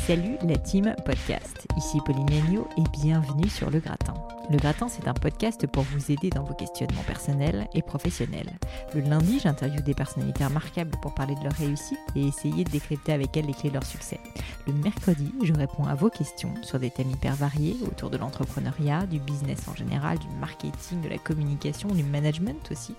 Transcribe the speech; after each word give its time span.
Salut 0.00 0.36
la 0.42 0.56
team 0.58 0.94
podcast, 1.04 1.66
ici 1.76 1.98
Pauline 2.04 2.28
Agneau 2.32 2.68
et 2.76 2.82
bienvenue 3.02 3.48
sur 3.48 3.70
Le 3.70 3.80
Gratin. 3.80 4.14
Le 4.48 4.58
Gratin, 4.58 4.86
c'est 4.88 5.08
un 5.08 5.14
podcast 5.14 5.66
pour 5.66 5.82
vous 5.82 6.12
aider 6.12 6.30
dans 6.30 6.44
vos 6.44 6.54
questionnements 6.54 7.02
personnels 7.02 7.66
et 7.74 7.82
professionnels. 7.82 8.52
Le 8.94 9.00
lundi, 9.00 9.40
j'interviewe 9.40 9.82
des 9.82 9.94
personnalités 9.94 10.44
remarquables 10.44 10.96
pour 11.02 11.14
parler 11.14 11.34
de 11.34 11.42
leur 11.42 11.52
réussite 11.54 11.98
et 12.14 12.28
essayer 12.28 12.62
de 12.62 12.70
décrypter 12.70 13.12
avec 13.12 13.36
elles 13.36 13.46
les 13.46 13.54
clés 13.54 13.70
de 13.70 13.74
leur 13.74 13.84
succès. 13.84 14.20
Le 14.68 14.72
mercredi, 14.72 15.32
je 15.42 15.52
réponds 15.52 15.86
à 15.86 15.96
vos 15.96 16.10
questions 16.10 16.54
sur 16.62 16.78
des 16.78 16.90
thèmes 16.90 17.10
hyper 17.10 17.34
variés 17.34 17.76
autour 17.84 18.08
de 18.08 18.18
l'entrepreneuriat, 18.18 19.06
du 19.06 19.18
business 19.18 19.66
en 19.66 19.74
général, 19.74 20.16
du 20.20 20.28
marketing, 20.40 21.00
de 21.00 21.08
la 21.08 21.18
communication, 21.18 21.88
du 21.88 22.04
management 22.04 22.70
aussi, 22.70 22.94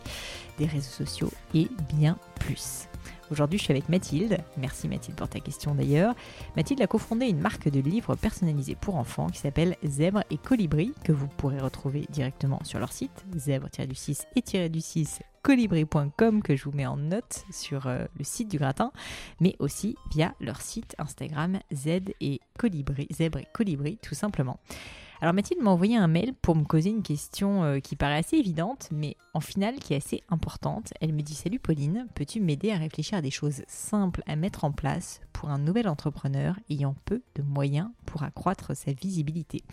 des 0.58 0.66
réseaux 0.66 0.92
sociaux 0.92 1.32
et 1.54 1.70
bien 1.94 2.18
plus. 2.42 2.90
Aujourd'hui, 3.30 3.60
je 3.60 3.66
suis 3.66 3.74
avec 3.74 3.90
Mathilde. 3.90 4.38
Merci 4.58 4.88
Mathilde 4.88 5.18
pour 5.18 5.28
ta 5.28 5.40
question 5.40 5.76
d'ailleurs. 5.76 6.16
Mathilde 6.56 6.82
a 6.82 6.88
cofondé 6.88 7.28
une 7.28 7.40
marque 7.40 7.70
de 7.70 7.80
livres 7.80 8.16
personnalisés 8.16 8.76
pour 8.76 8.96
enfants 8.96 9.28
qui 9.28 9.40
s'appelle 9.40 9.76
Zèbre 9.84 10.24
et 10.30 10.38
Colibri, 10.38 10.94
que 11.04 11.12
vous 11.12 11.28
pourrez 11.38 11.60
retrouver 11.60 12.06
directement 12.10 12.64
sur 12.64 12.80
leur 12.80 12.92
site, 12.92 13.26
zèbre-du-6 13.36 14.26
et-du-6 14.36 15.20
colibri.com 15.44 16.42
que 16.42 16.56
je 16.58 16.66
vous 16.66 16.74
mets 16.74 16.86
en 16.86 16.98
note 16.98 17.46
sur 17.52 17.88
euh, 17.88 18.06
le 18.18 18.26
site 18.26 18.50
du 18.50 18.58
gratin, 18.58 18.92
mais 19.40 19.56
aussi 19.60 19.96
via 20.12 20.34
leur 20.42 20.60
site 20.60 20.96
Instagram 20.98 21.60
Z 21.74 22.02
et 22.20 22.42
Colibri, 22.58 23.08
Zèbre 23.12 23.38
et 23.38 23.48
Colibri 23.54 23.98
tout 24.02 24.16
simplement. 24.16 24.60
Alors 25.20 25.34
Mathilde 25.34 25.62
m'a 25.62 25.72
envoyé 25.72 25.98
un 25.98 26.08
mail 26.08 26.36
pour 26.36 26.56
me 26.56 26.64
causer 26.64 26.92
une 26.92 27.02
question 27.02 27.64
euh, 27.64 27.80
qui 27.80 27.96
paraît 27.96 28.20
assez 28.20 28.38
évidente, 28.38 28.90
mais 28.92 29.18
en 29.34 29.40
finale 29.40 29.76
qui 29.80 29.94
est 29.94 29.98
assez 29.98 30.22
importante. 30.30 30.94
Elle 31.02 31.14
me 31.14 31.24
dit 31.24 31.34
Salut 31.34 31.60
Pauline, 31.60 32.08
peux-tu 32.14 32.40
m'aider 32.40 32.72
à 32.72 32.78
réfléchir 32.78 33.18
à 33.18 33.22
des 33.22 33.32
choses 33.32 33.64
simples 33.68 34.22
à 34.28 34.36
mettre 34.36 34.64
en 34.64 34.72
place 34.72 35.22
pour 35.34 35.50
un 35.50 35.58
nouvel 35.58 35.88
entrepreneur 35.88 36.60
ayant 36.70 36.96
peu 37.06 37.24
de 37.34 37.42
moyens 37.42 37.90
pour 38.06 38.22
accroître 38.22 38.78
sa 38.78 38.94
visibilité? 38.94 39.64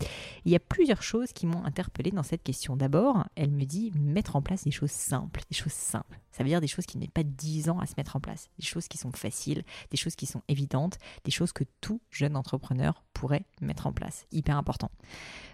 Il 0.45 0.51
y 0.51 0.55
a 0.55 0.59
plusieurs 0.59 1.03
choses 1.03 1.31
qui 1.31 1.45
m'ont 1.45 1.63
interpellée 1.63 2.11
dans 2.11 2.23
cette 2.23 2.43
question. 2.43 2.75
D'abord, 2.75 3.25
elle 3.35 3.51
me 3.51 3.65
dit 3.65 3.91
mettre 3.95 4.35
en 4.35 4.41
place 4.41 4.63
des 4.63 4.71
choses 4.71 4.91
simples, 4.91 5.41
des 5.51 5.55
choses 5.55 5.73
simples. 5.73 6.19
Ça 6.31 6.43
veut 6.43 6.49
dire 6.49 6.59
des 6.59 6.67
choses 6.67 6.87
qui 6.87 6.97
n'aient 6.97 7.07
pas 7.07 7.23
10 7.23 7.69
ans 7.69 7.79
à 7.79 7.85
se 7.85 7.93
mettre 7.97 8.15
en 8.15 8.19
place, 8.19 8.49
des 8.57 8.65
choses 8.65 8.87
qui 8.87 8.97
sont 8.97 9.11
faciles, 9.11 9.63
des 9.91 9.97
choses 9.97 10.15
qui 10.15 10.25
sont 10.25 10.41
évidentes, 10.47 10.97
des 11.23 11.31
choses 11.31 11.53
que 11.53 11.63
tout 11.81 12.01
jeune 12.09 12.35
entrepreneur 12.35 13.04
pourrait 13.15 13.45
mettre 13.61 13.87
en 13.87 13.93
place. 13.93 14.27
Hyper 14.31 14.57
important. 14.57 14.91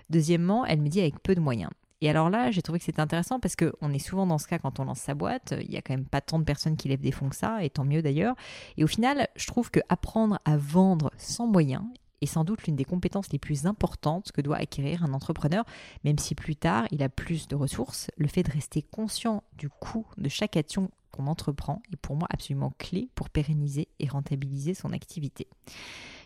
Deuxièmement, 0.10 0.66
elle 0.66 0.82
me 0.82 0.90
dit 0.90 1.00
avec 1.00 1.24
peu 1.24 1.36
de 1.36 1.40
moyens. 1.40 1.72
Et 2.02 2.10
alors 2.10 2.32
là, 2.32 2.50
j'ai 2.50 2.64
trouvé 2.64 2.80
que 2.80 2.86
c'était 2.86 3.00
intéressant 3.00 3.40
parce 3.40 3.56
qu'on 3.56 3.94
est 3.94 4.00
souvent 4.00 4.26
dans 4.26 4.40
ce 4.40 4.48
cas 4.48 4.58
quand 4.58 4.80
on 4.80 4.86
lance 4.86 5.00
sa 5.00 5.14
boîte. 5.14 5.54
Il 5.62 5.72
y 5.72 5.78
a 5.78 5.82
quand 5.82 5.94
même 5.94 6.06
pas 6.06 6.20
tant 6.20 6.40
de 6.40 6.44
personnes 6.44 6.76
qui 6.76 6.90
lèvent 6.90 7.02
des 7.02 7.12
fonds 7.12 7.30
que 7.30 7.36
ça, 7.36 7.64
et 7.64 7.70
tant 7.70 7.86
mieux 7.86 8.02
d'ailleurs. 8.02 8.36
Et 8.78 8.84
au 8.84 8.88
final, 8.88 9.28
je 9.36 9.46
trouve 9.46 9.70
que 9.70 9.80
apprendre 9.88 10.40
à 10.44 10.58
vendre 10.58 11.12
sans 11.18 11.46
moyens 11.46 11.84
est 12.22 12.26
sans 12.26 12.44
doute 12.44 12.64
l'une 12.66 12.76
des 12.76 12.86
compétences 12.86 13.32
les 13.32 13.40
plus 13.40 13.66
importantes 13.66 14.32
que 14.32 14.42
doit 14.42 14.58
acquérir 14.58 15.04
un 15.04 15.14
entrepreneur, 15.14 15.64
même 16.04 16.18
si 16.18 16.36
plus 16.36 16.56
tard 16.56 16.86
il 16.92 17.04
a 17.04 17.10
plus 17.10 17.48
de 17.48 17.56
ressources. 17.56 18.10
Le 18.18 18.28
fait 18.28 18.44
de 18.44 18.52
rester 18.52 18.82
conscient 18.82 19.44
du 19.58 19.70
coût 19.70 20.06
de 20.18 20.30
chaque 20.30 20.58
action 20.58 20.90
qu'on 21.12 21.28
entreprend 21.28 21.82
est 21.92 21.98
pour 21.98 22.16
moi 22.16 22.28
absolument 22.32 22.74
clé 22.78 23.10
pour 23.16 23.30
pérenniser 23.30 23.88
et 24.00 24.08
rentabiliser 24.08 24.74
son 24.74 24.94
activité. 24.94 25.48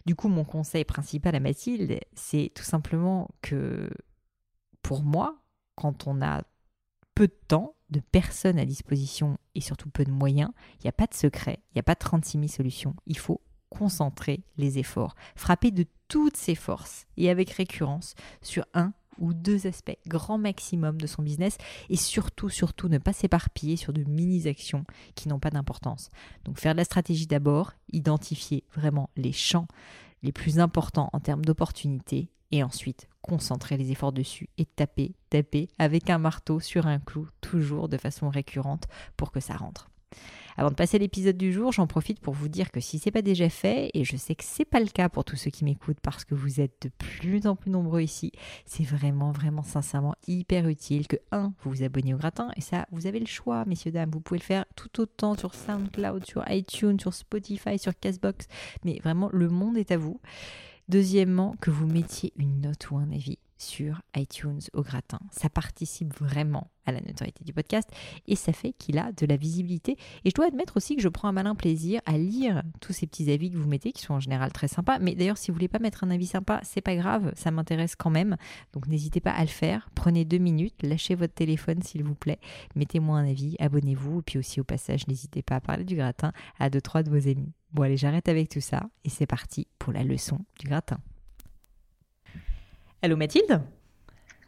Du 0.06 0.16
coup, 0.16 0.28
mon 0.28 0.44
conseil 0.44 0.86
principal 0.86 1.36
à 1.36 1.40
Mathilde, 1.40 2.00
c'est 2.14 2.52
tout 2.54 2.64
simplement 2.64 3.30
que 3.42 3.90
pour 4.82 5.04
moi, 5.04 5.42
quand 5.76 6.08
on 6.08 6.22
a 6.22 6.44
peu 7.16 7.28
de 7.28 7.38
temps, 7.48 7.76
de 7.90 8.00
personnes 8.00 8.60
à 8.60 8.66
disposition 8.66 9.38
et 9.54 9.62
surtout 9.62 9.90
peu 9.90 10.04
de 10.04 10.12
moyens, 10.12 10.52
il 10.76 10.84
n'y 10.84 10.90
a 10.90 10.94
pas 10.94 11.08
de 11.08 11.14
secret, 11.14 11.60
il 11.70 11.76
n'y 11.76 11.80
a 11.80 11.84
pas 11.84 11.96
36 11.96 12.38
000 12.38 12.48
solutions. 12.48 12.96
Il 13.06 13.18
faut 13.18 13.42
concentrer 13.70 14.44
les 14.58 14.80
efforts, 14.80 15.16
frapper 15.36 15.72
de 15.72 15.86
toutes 16.08 16.38
ses 16.38 16.56
forces 16.56 17.08
et 17.18 17.30
avec 17.30 17.50
récurrence 17.52 18.16
sur 18.42 18.66
un 18.74 18.94
ou 19.20 19.34
deux 19.34 19.68
aspects, 19.68 19.98
grand 20.08 20.38
maximum 20.38 21.00
de 21.00 21.08
son 21.08 21.22
business 21.22 21.58
et 21.90 21.96
surtout, 21.96 22.50
surtout 22.50 22.90
ne 22.90 22.98
pas 22.98 23.14
s'éparpiller 23.14 23.76
sur 23.76 23.94
de 23.94 24.04
mini-actions 24.04 24.86
qui 25.16 25.28
n'ont 25.28 25.40
pas 25.40 25.50
d'importance. 25.50 26.10
Donc 26.44 26.60
faire 26.60 26.74
de 26.74 26.78
la 26.78 26.86
stratégie 26.86 27.28
d'abord, 27.28 27.74
identifier 27.92 28.64
vraiment 28.76 29.10
les 29.16 29.32
champs 29.32 29.68
les 30.24 30.32
plus 30.32 30.60
importants 30.60 31.10
en 31.14 31.20
termes 31.20 31.46
d'opportunités 31.46 32.30
et 32.52 32.64
ensuite 32.64 33.08
concentrer 33.22 33.78
les 33.78 33.92
efforts 33.92 34.12
dessus 34.12 34.50
et 34.58 34.66
taper, 34.66 35.16
taper 35.30 35.70
avec 35.78 36.10
un 36.10 36.18
marteau 36.18 36.60
sur 36.60 36.88
un 36.88 37.00
clou, 37.00 37.28
toujours 37.42 37.90
de 37.90 37.98
façon 37.98 38.30
récurrente 38.30 38.88
pour 39.18 39.32
que 39.32 39.40
ça 39.40 39.56
rentre. 39.56 39.90
Avant 40.58 40.70
de 40.70 40.76
passer 40.76 41.00
l'épisode 41.00 41.36
du 41.36 41.52
jour, 41.52 41.74
j'en 41.74 41.86
profite 41.86 42.22
pour 42.22 42.34
vous 42.34 42.48
dire 42.48 42.72
que 42.72 42.80
si 42.80 42.98
c'est 42.98 43.12
pas 43.12 43.22
déjà 43.22 43.50
fait, 43.50 43.92
et 43.94 44.06
je 44.06 44.16
sais 44.16 44.36
que 44.36 44.44
c'est 44.44 44.64
pas 44.64 44.80
le 44.80 44.86
cas 44.86 45.10
pour 45.10 45.26
tous 45.26 45.36
ceux 45.36 45.52
qui 45.52 45.66
m'écoutent 45.66 46.00
parce 46.02 46.24
que 46.24 46.34
vous 46.34 46.62
êtes 46.62 46.84
de 46.84 46.90
plus 46.98 47.46
en 47.46 47.58
plus 47.58 47.70
nombreux 47.70 48.02
ici, 48.02 48.32
c'est 48.66 48.86
vraiment, 48.86 49.34
vraiment 49.34 49.64
sincèrement 49.64 50.16
hyper 50.28 50.70
utile 50.70 51.08
que, 51.08 51.18
un, 51.34 51.54
vous 51.62 51.72
vous 51.72 51.84
abonnez 51.84 52.14
au 52.14 52.18
gratin, 52.18 52.52
et 52.56 52.62
ça, 52.62 52.86
vous 52.92 53.06
avez 53.06 53.20
le 53.20 53.26
choix, 53.26 53.66
messieurs, 53.66 53.92
dames, 53.92 54.12
vous 54.12 54.22
pouvez 54.22 54.40
le 54.40 54.46
faire 54.46 54.66
tout 54.78 55.02
autant 55.02 55.38
sur 55.38 55.54
SoundCloud, 55.54 56.26
sur 56.26 56.50
iTunes, 56.50 57.00
sur 57.02 57.14
Spotify, 57.14 57.78
sur 57.78 57.98
Castbox, 58.00 58.48
mais 58.86 59.00
vraiment, 59.04 59.30
le 59.34 59.50
monde 59.50 59.78
est 59.78 59.92
à 59.92 59.98
vous. 59.98 60.22
Deuxièmement, 60.88 61.56
que 61.60 61.72
vous 61.72 61.88
mettiez 61.88 62.32
une 62.38 62.62
note 62.62 62.92
ou 62.92 62.98
un 62.98 63.12
avis 63.12 63.40
sur 63.58 64.02
iTunes 64.16 64.62
au 64.74 64.82
gratin. 64.82 65.20
Ça 65.32 65.50
participe 65.50 66.14
vraiment 66.14 66.70
à 66.86 66.92
la 66.92 67.02
notoriété 67.02 67.44
du 67.44 67.54
podcast 67.54 67.90
et 68.28 68.36
ça 68.36 68.54
fait 68.54 68.74
qu'il 68.74 68.98
a 68.98 69.12
de 69.12 69.26
la 69.26 69.38
visibilité. 69.38 69.98
Et 70.24 70.30
je 70.30 70.36
dois 70.36 70.48
admettre 70.48 70.78
aussi 70.78 70.96
que 70.96 71.02
je 71.02 71.10
prends 71.10 71.28
un 71.28 71.32
malin 71.32 71.56
plaisir 71.56 72.02
à 72.06 72.18
lire 72.18 72.64
tous 72.82 72.94
ces 72.94 73.08
petits 73.08 73.32
avis 73.32 73.52
que 73.52 73.58
vous 73.58 73.68
mettez 73.68 73.92
qui 73.92 74.02
sont 74.02 74.14
en 74.14 74.20
général 74.20 74.52
très 74.52 74.68
sympas. 74.68 75.00
Mais 75.00 75.16
d'ailleurs, 75.16 75.38
si 75.38 75.50
vous 75.50 75.56
voulez 75.56 75.68
pas 75.68 75.80
mettre 75.80 76.04
un 76.04 76.12
avis 76.12 76.28
sympa, 76.28 76.60
c'est 76.64 76.82
pas 76.82 76.96
grave, 76.96 77.32
ça 77.36 77.52
m'intéresse 77.52 77.96
quand 77.96 78.10
même. 78.10 78.38
Donc 78.74 78.88
n'hésitez 78.88 79.20
pas 79.20 79.32
à 79.32 79.42
le 79.42 79.48
faire. 79.48 79.90
Prenez 79.96 80.26
deux 80.26 80.38
minutes, 80.38 80.76
lâchez 80.84 81.16
votre 81.16 81.34
téléphone 81.34 81.82
s'il 81.82 82.04
vous 82.04 82.16
plaît, 82.16 82.40
mettez-moi 82.76 83.18
un 83.18 83.30
avis, 83.30 83.56
abonnez-vous. 83.60 84.20
Et 84.20 84.24
puis 84.24 84.40
aussi 84.40 84.60
au 84.60 84.64
passage, 84.64 85.08
n'hésitez 85.08 85.42
pas 85.42 85.56
à 85.56 85.62
parler 85.62 85.84
du 85.84 85.96
gratin 85.96 86.32
à 86.60 86.70
deux, 86.70 86.82
trois 86.82 87.04
de 87.04 87.10
vos 87.10 87.28
amis. 87.28 87.54
Bon 87.72 87.84
allez, 87.84 87.98
j'arrête 87.98 88.30
avec 88.30 88.50
tout 88.50 88.62
ça 88.62 88.90
et 89.04 89.10
c'est 89.10 89.26
parti 89.26 89.68
pour 89.80 89.92
la 89.92 90.04
leçon 90.04 90.40
du 90.60 90.68
gratin. 90.68 90.98
Allô 93.06 93.18
Mathilde 93.18 93.62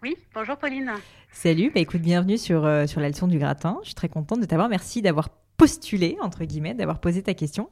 Oui, 0.02 0.18
bonjour 0.34 0.58
Pauline. 0.58 0.92
Salut, 1.32 1.70
bah 1.70 1.80
écoute, 1.80 2.02
bienvenue 2.02 2.40
sur, 2.40 2.66
euh, 2.66 2.88
sur 2.88 3.00
la 3.00 3.08
leçon 3.08 3.28
du 3.28 3.38
gratin. 3.38 3.78
Je 3.84 3.90
suis 3.90 3.94
très 3.94 4.10
contente 4.10 4.40
de 4.40 4.46
t'avoir. 4.46 4.68
Merci 4.68 5.04
d'avoir 5.04 5.30
postulé, 5.58 6.18
entre 6.22 6.44
guillemets, 6.44 6.74
d'avoir 6.74 7.00
posé 7.00 7.22
ta 7.22 7.36
question. 7.36 7.70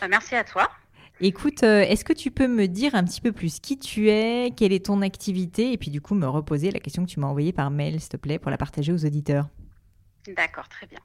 Bah, 0.00 0.06
merci 0.06 0.36
à 0.36 0.44
toi. 0.44 0.70
Écoute, 1.20 1.64
euh, 1.64 1.80
est-ce 1.80 2.04
que 2.04 2.12
tu 2.12 2.30
peux 2.30 2.46
me 2.46 2.68
dire 2.68 2.94
un 2.94 3.02
petit 3.02 3.20
peu 3.20 3.32
plus 3.32 3.58
qui 3.58 3.80
tu 3.80 4.08
es, 4.10 4.52
quelle 4.56 4.72
est 4.72 4.86
ton 4.86 5.02
activité, 5.02 5.72
et 5.72 5.76
puis 5.76 5.90
du 5.90 6.00
coup 6.00 6.14
me 6.14 6.28
reposer 6.28 6.70
la 6.70 6.78
question 6.78 7.04
que 7.04 7.10
tu 7.10 7.18
m'as 7.18 7.26
envoyée 7.26 7.52
par 7.52 7.72
mail, 7.72 7.98
s'il 7.98 8.10
te 8.10 8.16
plaît, 8.16 8.38
pour 8.38 8.52
la 8.52 8.58
partager 8.58 8.92
aux 8.92 9.04
auditeurs 9.04 9.48
D'accord, 10.28 10.68
très 10.68 10.86
bien. 10.86 11.00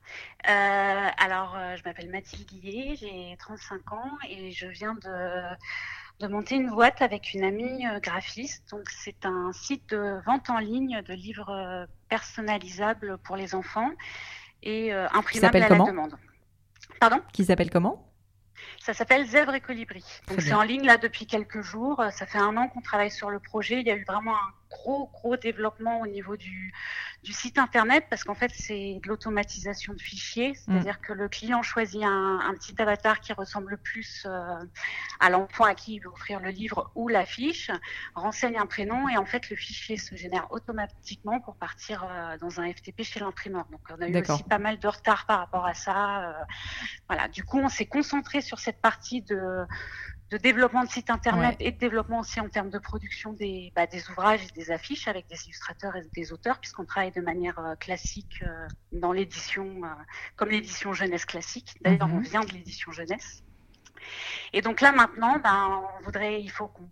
Euh, 0.47 1.09
alors, 1.17 1.57
je 1.75 1.81
m'appelle 1.85 2.11
Mathilde 2.11 2.47
Guillet, 2.47 2.95
j'ai 2.97 3.35
35 3.39 3.93
ans 3.93 4.11
et 4.29 4.51
je 4.51 4.67
viens 4.67 4.93
de 4.93 5.55
de 6.19 6.27
monter 6.27 6.55
une 6.55 6.69
boîte 6.69 7.01
avec 7.01 7.33
une 7.33 7.43
amie 7.43 7.85
euh, 7.87 7.99
graphiste. 7.99 8.63
Donc 8.71 8.89
c'est 8.89 9.25
un 9.25 9.51
site 9.53 9.89
de 9.89 10.21
vente 10.25 10.49
en 10.49 10.59
ligne 10.59 11.01
de 11.01 11.13
livres 11.13 11.49
euh, 11.49 11.85
personnalisables 12.09 13.17
pour 13.19 13.35
les 13.35 13.55
enfants 13.55 13.91
et 14.63 14.93
euh, 14.93 15.07
imprimables 15.13 15.57
à 15.57 15.69
la 15.69 15.69
demande. 15.69 16.15
Pardon? 16.99 17.21
Qui 17.33 17.45
s'appelle 17.45 17.69
comment? 17.69 18.07
Ça 18.85 18.93
s'appelle 18.93 19.25
Zèbre 19.25 19.55
et 19.55 19.61
Colibri. 19.61 20.03
Donc 20.27 20.41
c'est 20.41 20.53
en 20.53 20.61
ligne 20.61 20.85
là 20.85 20.97
depuis 20.97 21.25
quelques 21.25 21.61
jours. 21.61 22.03
Ça 22.11 22.27
fait 22.27 22.37
un 22.37 22.55
an 22.55 22.67
qu'on 22.67 22.81
travaille 22.81 23.09
sur 23.09 23.31
le 23.31 23.39
projet. 23.39 23.79
Il 23.79 23.87
y 23.87 23.89
a 23.89 23.95
eu 23.95 24.03
vraiment 24.03 24.35
un 24.35 24.53
gros, 24.69 25.09
gros 25.11 25.37
développement 25.37 26.01
au 26.01 26.07
niveau 26.07 26.37
du, 26.37 26.71
du 27.23 27.33
site 27.33 27.57
internet 27.57 28.05
parce 28.09 28.23
qu'en 28.23 28.35
fait, 28.35 28.51
c'est 28.53 28.99
de 29.03 29.07
l'automatisation 29.07 29.93
de 29.93 30.01
fichiers. 30.01 30.51
Mm. 30.51 30.55
C'est-à-dire 30.55 31.01
que 31.01 31.13
le 31.13 31.27
client 31.27 31.63
choisit 31.63 32.03
un, 32.03 32.39
un, 32.39 32.53
petit 32.53 32.79
avatar 32.79 33.19
qui 33.21 33.33
ressemble 33.33 33.71
le 33.71 33.77
plus 33.77 34.25
euh, 34.25 34.63
à 35.19 35.29
l'enfant 35.29 35.63
à 35.63 35.75
qui 35.75 35.95
il 35.95 35.99
veut 35.99 36.09
offrir 36.09 36.39
le 36.39 36.49
livre 36.49 36.91
ou 36.95 37.07
la 37.07 37.25
fiche, 37.25 37.71
renseigne 38.13 38.57
un 38.57 38.65
prénom 38.65 39.09
et 39.09 39.17
en 39.17 39.25
fait, 39.25 39.49
le 39.49 39.55
fichier 39.55 39.97
se 39.97 40.15
génère 40.15 40.51
automatiquement 40.51 41.39
pour 41.39 41.55
partir 41.55 42.05
euh, 42.07 42.37
dans 42.37 42.59
un 42.59 42.71
FTP 42.71 43.03
chez 43.03 43.19
l'imprimeur. 43.19 43.65
Donc, 43.71 43.81
on 43.89 44.01
a 44.01 44.07
eu 44.07 44.21
aussi 44.21 44.43
pas 44.43 44.59
mal 44.59 44.79
de 44.79 44.87
retard 44.87 45.25
par 45.25 45.39
rapport 45.39 45.65
à 45.65 45.73
ça. 45.73 46.29
Euh, 46.29 46.33
voilà. 47.09 47.27
Du 47.27 47.43
coup, 47.43 47.59
on 47.59 47.69
s'est 47.69 47.87
concentré 47.87 48.41
sur 48.41 48.59
cette 48.59 48.74
partie 48.81 49.21
de 49.21 49.65
de 50.31 50.37
développement 50.37 50.83
de 50.83 50.89
sites 50.89 51.09
internet 51.09 51.55
et 51.59 51.71
de 51.71 51.77
développement 51.77 52.19
aussi 52.19 52.39
en 52.39 52.49
termes 52.49 52.69
de 52.69 52.79
production 52.79 53.33
des, 53.33 53.71
bah, 53.75 53.85
des 53.85 54.09
ouvrages 54.09 54.43
et 54.43 54.59
des 54.59 54.71
affiches 54.71 55.07
avec 55.07 55.27
des 55.27 55.45
illustrateurs 55.45 55.95
et 55.95 56.01
des 56.15 56.33
auteurs, 56.33 56.59
puisqu'on 56.59 56.85
travaille 56.85 57.11
de 57.11 57.21
manière 57.21 57.59
euh, 57.59 57.75
classique 57.75 58.41
euh, 58.41 58.67
dans 58.91 59.11
l'édition, 59.11 59.83
euh, 59.83 59.87
comme 60.35 60.49
l'édition 60.49 60.93
jeunesse 60.93 61.25
classique. 61.25 61.75
D'ailleurs, 61.81 62.09
on 62.11 62.17
mhm. 62.17 62.23
vient 62.23 62.41
de 62.41 62.51
l'édition 62.51 62.91
jeunesse. 62.91 63.43
Et 64.53 64.61
donc 64.61 64.81
là 64.81 64.91
maintenant, 64.91 65.37
ben, 65.39 65.81
on 65.99 66.03
voudrait, 66.03 66.41
il 66.41 66.49
faut 66.49 66.67
qu'on 66.67 66.89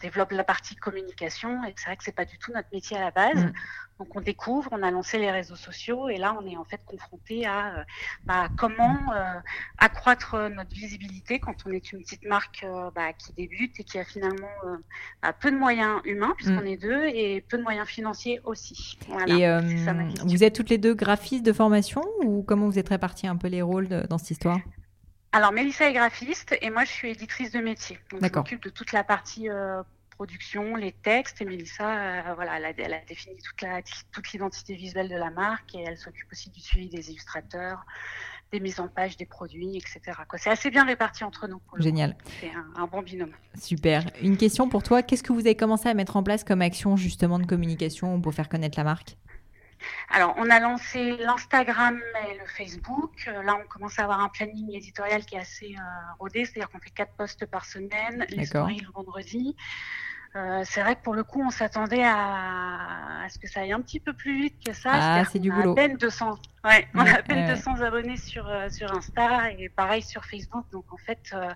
développe 0.00 0.32
la 0.32 0.44
partie 0.44 0.76
communication. 0.76 1.64
Et 1.64 1.74
c'est 1.76 1.86
vrai 1.86 1.96
que 1.96 2.04
c'est 2.04 2.14
pas 2.14 2.24
du 2.24 2.38
tout 2.38 2.52
notre 2.52 2.68
métier 2.72 2.96
à 2.96 3.00
la 3.00 3.10
base. 3.10 3.44
Mm. 3.44 3.52
Donc 3.98 4.16
on 4.16 4.22
découvre, 4.22 4.70
on 4.72 4.82
a 4.82 4.90
lancé 4.90 5.18
les 5.18 5.30
réseaux 5.30 5.56
sociaux 5.56 6.08
et 6.08 6.16
là 6.16 6.34
on 6.40 6.46
est 6.46 6.56
en 6.56 6.64
fait 6.64 6.80
confronté 6.86 7.44
à 7.44 7.80
euh, 7.80 7.84
bah, 8.24 8.48
comment 8.56 8.96
euh, 9.14 9.38
accroître 9.76 10.36
notre 10.56 10.74
visibilité 10.74 11.38
quand 11.38 11.54
on 11.66 11.70
est 11.70 11.92
une 11.92 12.00
petite 12.00 12.24
marque 12.24 12.64
euh, 12.64 12.90
bah, 12.94 13.12
qui 13.12 13.34
débute 13.34 13.78
et 13.78 13.84
qui 13.84 13.98
a 13.98 14.04
finalement 14.04 14.48
peu 15.40 15.50
de 15.50 15.56
moyens 15.58 16.00
humains 16.06 16.32
puisqu'on 16.38 16.62
mm. 16.62 16.66
est 16.66 16.76
deux 16.78 17.04
et 17.08 17.44
peu 17.46 17.58
de 17.58 17.62
moyens 17.62 17.86
financiers 17.86 18.40
aussi. 18.44 18.98
et 19.26 19.46
vous 20.24 20.44
êtes 20.44 20.54
toutes 20.54 20.70
les 20.70 20.78
deux 20.78 20.94
graphistes 20.94 21.44
de 21.44 21.52
formation 21.52 22.02
ou 22.24 22.42
comment 22.42 22.70
vous 22.70 22.78
êtes 22.78 22.88
répartis 22.88 23.26
un 23.26 23.36
peu 23.36 23.48
les 23.48 23.60
rôles 23.60 24.06
dans 24.08 24.16
cette 24.16 24.30
histoire? 24.30 24.60
Alors, 25.32 25.52
Mélissa 25.52 25.88
est 25.88 25.92
graphiste 25.92 26.56
et 26.60 26.70
moi, 26.70 26.84
je 26.84 26.90
suis 26.90 27.10
éditrice 27.10 27.52
de 27.52 27.60
métier. 27.60 27.98
Donc, 28.10 28.20
je 28.24 28.36
m'occupe 28.36 28.62
de 28.64 28.68
toute 28.68 28.92
la 28.92 29.04
partie 29.04 29.48
euh, 29.48 29.82
production, 30.10 30.74
les 30.74 30.90
textes. 30.90 31.40
Et 31.40 31.44
Mélissa, 31.44 31.88
euh, 31.88 32.34
voilà, 32.34 32.56
elle 32.56 32.64
a, 32.64 32.70
elle 32.76 32.94
a, 32.94 33.00
défini 33.08 33.36
toute, 33.36 33.62
la, 33.62 33.80
toute 34.10 34.32
l'identité 34.32 34.74
visuelle 34.74 35.08
de 35.08 35.16
la 35.16 35.30
marque 35.30 35.74
et 35.76 35.84
elle 35.86 35.98
s'occupe 35.98 36.26
aussi 36.32 36.50
du 36.50 36.60
suivi 36.60 36.88
des 36.88 37.10
illustrateurs, 37.10 37.86
des 38.50 38.58
mises 38.58 38.80
en 38.80 38.88
page 38.88 39.16
des 39.16 39.24
produits, 39.24 39.76
etc. 39.76 40.00
C'est 40.36 40.50
assez 40.50 40.68
bien 40.68 40.84
réparti 40.84 41.22
entre 41.22 41.46
nous. 41.46 41.60
Génial. 41.78 42.16
C'est 42.40 42.50
un, 42.50 42.82
un, 42.82 42.86
bon 42.88 43.00
binôme. 43.00 43.32
Super. 43.56 44.10
Une 44.20 44.36
question 44.36 44.68
pour 44.68 44.82
toi. 44.82 45.02
Qu'est-ce 45.02 45.22
que 45.22 45.32
vous 45.32 45.40
avez 45.40 45.54
commencé 45.54 45.88
à 45.88 45.94
mettre 45.94 46.16
en 46.16 46.24
place 46.24 46.42
comme 46.42 46.60
action 46.60 46.96
justement 46.96 47.38
de 47.38 47.46
communication 47.46 48.20
pour 48.20 48.34
faire 48.34 48.48
connaître 48.48 48.76
la 48.76 48.84
marque? 48.84 49.16
Alors, 50.08 50.34
on 50.36 50.48
a 50.50 50.60
lancé 50.60 51.16
l'Instagram 51.16 52.00
et 52.28 52.38
le 52.38 52.46
Facebook. 52.46 53.24
Euh, 53.28 53.42
là, 53.42 53.56
on 53.62 53.66
commence 53.68 53.98
à 53.98 54.04
avoir 54.04 54.20
un 54.20 54.28
planning 54.28 54.74
éditorial 54.74 55.24
qui 55.24 55.36
est 55.36 55.40
assez 55.40 55.74
euh, 55.76 56.12
rodé, 56.18 56.44
c'est-à-dire 56.44 56.70
qu'on 56.70 56.80
fait 56.80 56.90
quatre 56.90 57.12
posts 57.12 57.46
par 57.46 57.64
semaine, 57.64 58.26
les 58.30 58.46
stories 58.46 58.80
le 58.80 58.92
vendredi. 58.92 59.56
Euh, 60.36 60.62
c'est 60.64 60.80
vrai 60.80 60.94
que 60.94 61.02
pour 61.02 61.14
le 61.14 61.24
coup, 61.24 61.42
on 61.42 61.50
s'attendait 61.50 62.04
à... 62.04 63.26
ce 63.28 63.38
que 63.38 63.48
ça 63.48 63.60
aille 63.60 63.72
un 63.72 63.80
petit 63.80 63.98
peu 63.98 64.12
plus 64.12 64.42
vite 64.42 64.64
que 64.64 64.72
ça. 64.72 64.90
Ah, 64.92 65.24
c'est 65.24 65.40
du 65.40 65.50
boulot. 65.50 65.72
À 65.72 65.74
peine 65.74 65.96
200, 65.96 66.38
ouais, 66.64 66.88
on 66.94 67.00
a 67.00 67.18
à 67.18 67.22
peine 67.22 67.48
200 67.48 67.80
abonnés 67.80 68.16
sur, 68.16 68.48
euh, 68.48 68.68
sur 68.68 68.92
Insta 68.92 69.50
et 69.50 69.68
pareil 69.68 70.02
sur 70.02 70.24
Facebook. 70.24 70.64
Donc 70.70 70.84
en 70.92 70.96
fait, 70.98 71.30
euh, 71.32 71.52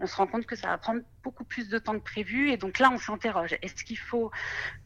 on 0.00 0.06
se 0.06 0.14
rend 0.16 0.26
compte 0.26 0.44
que 0.44 0.54
ça 0.54 0.68
va 0.68 0.76
prendre 0.76 1.00
beaucoup 1.24 1.44
plus 1.44 1.70
de 1.70 1.78
temps 1.78 1.94
que 1.94 2.04
prévu. 2.04 2.50
Et 2.50 2.58
donc 2.58 2.78
là, 2.78 2.90
on 2.92 2.98
s'interroge. 2.98 3.56
Est-ce 3.62 3.84
qu'il 3.84 3.98
faut 3.98 4.30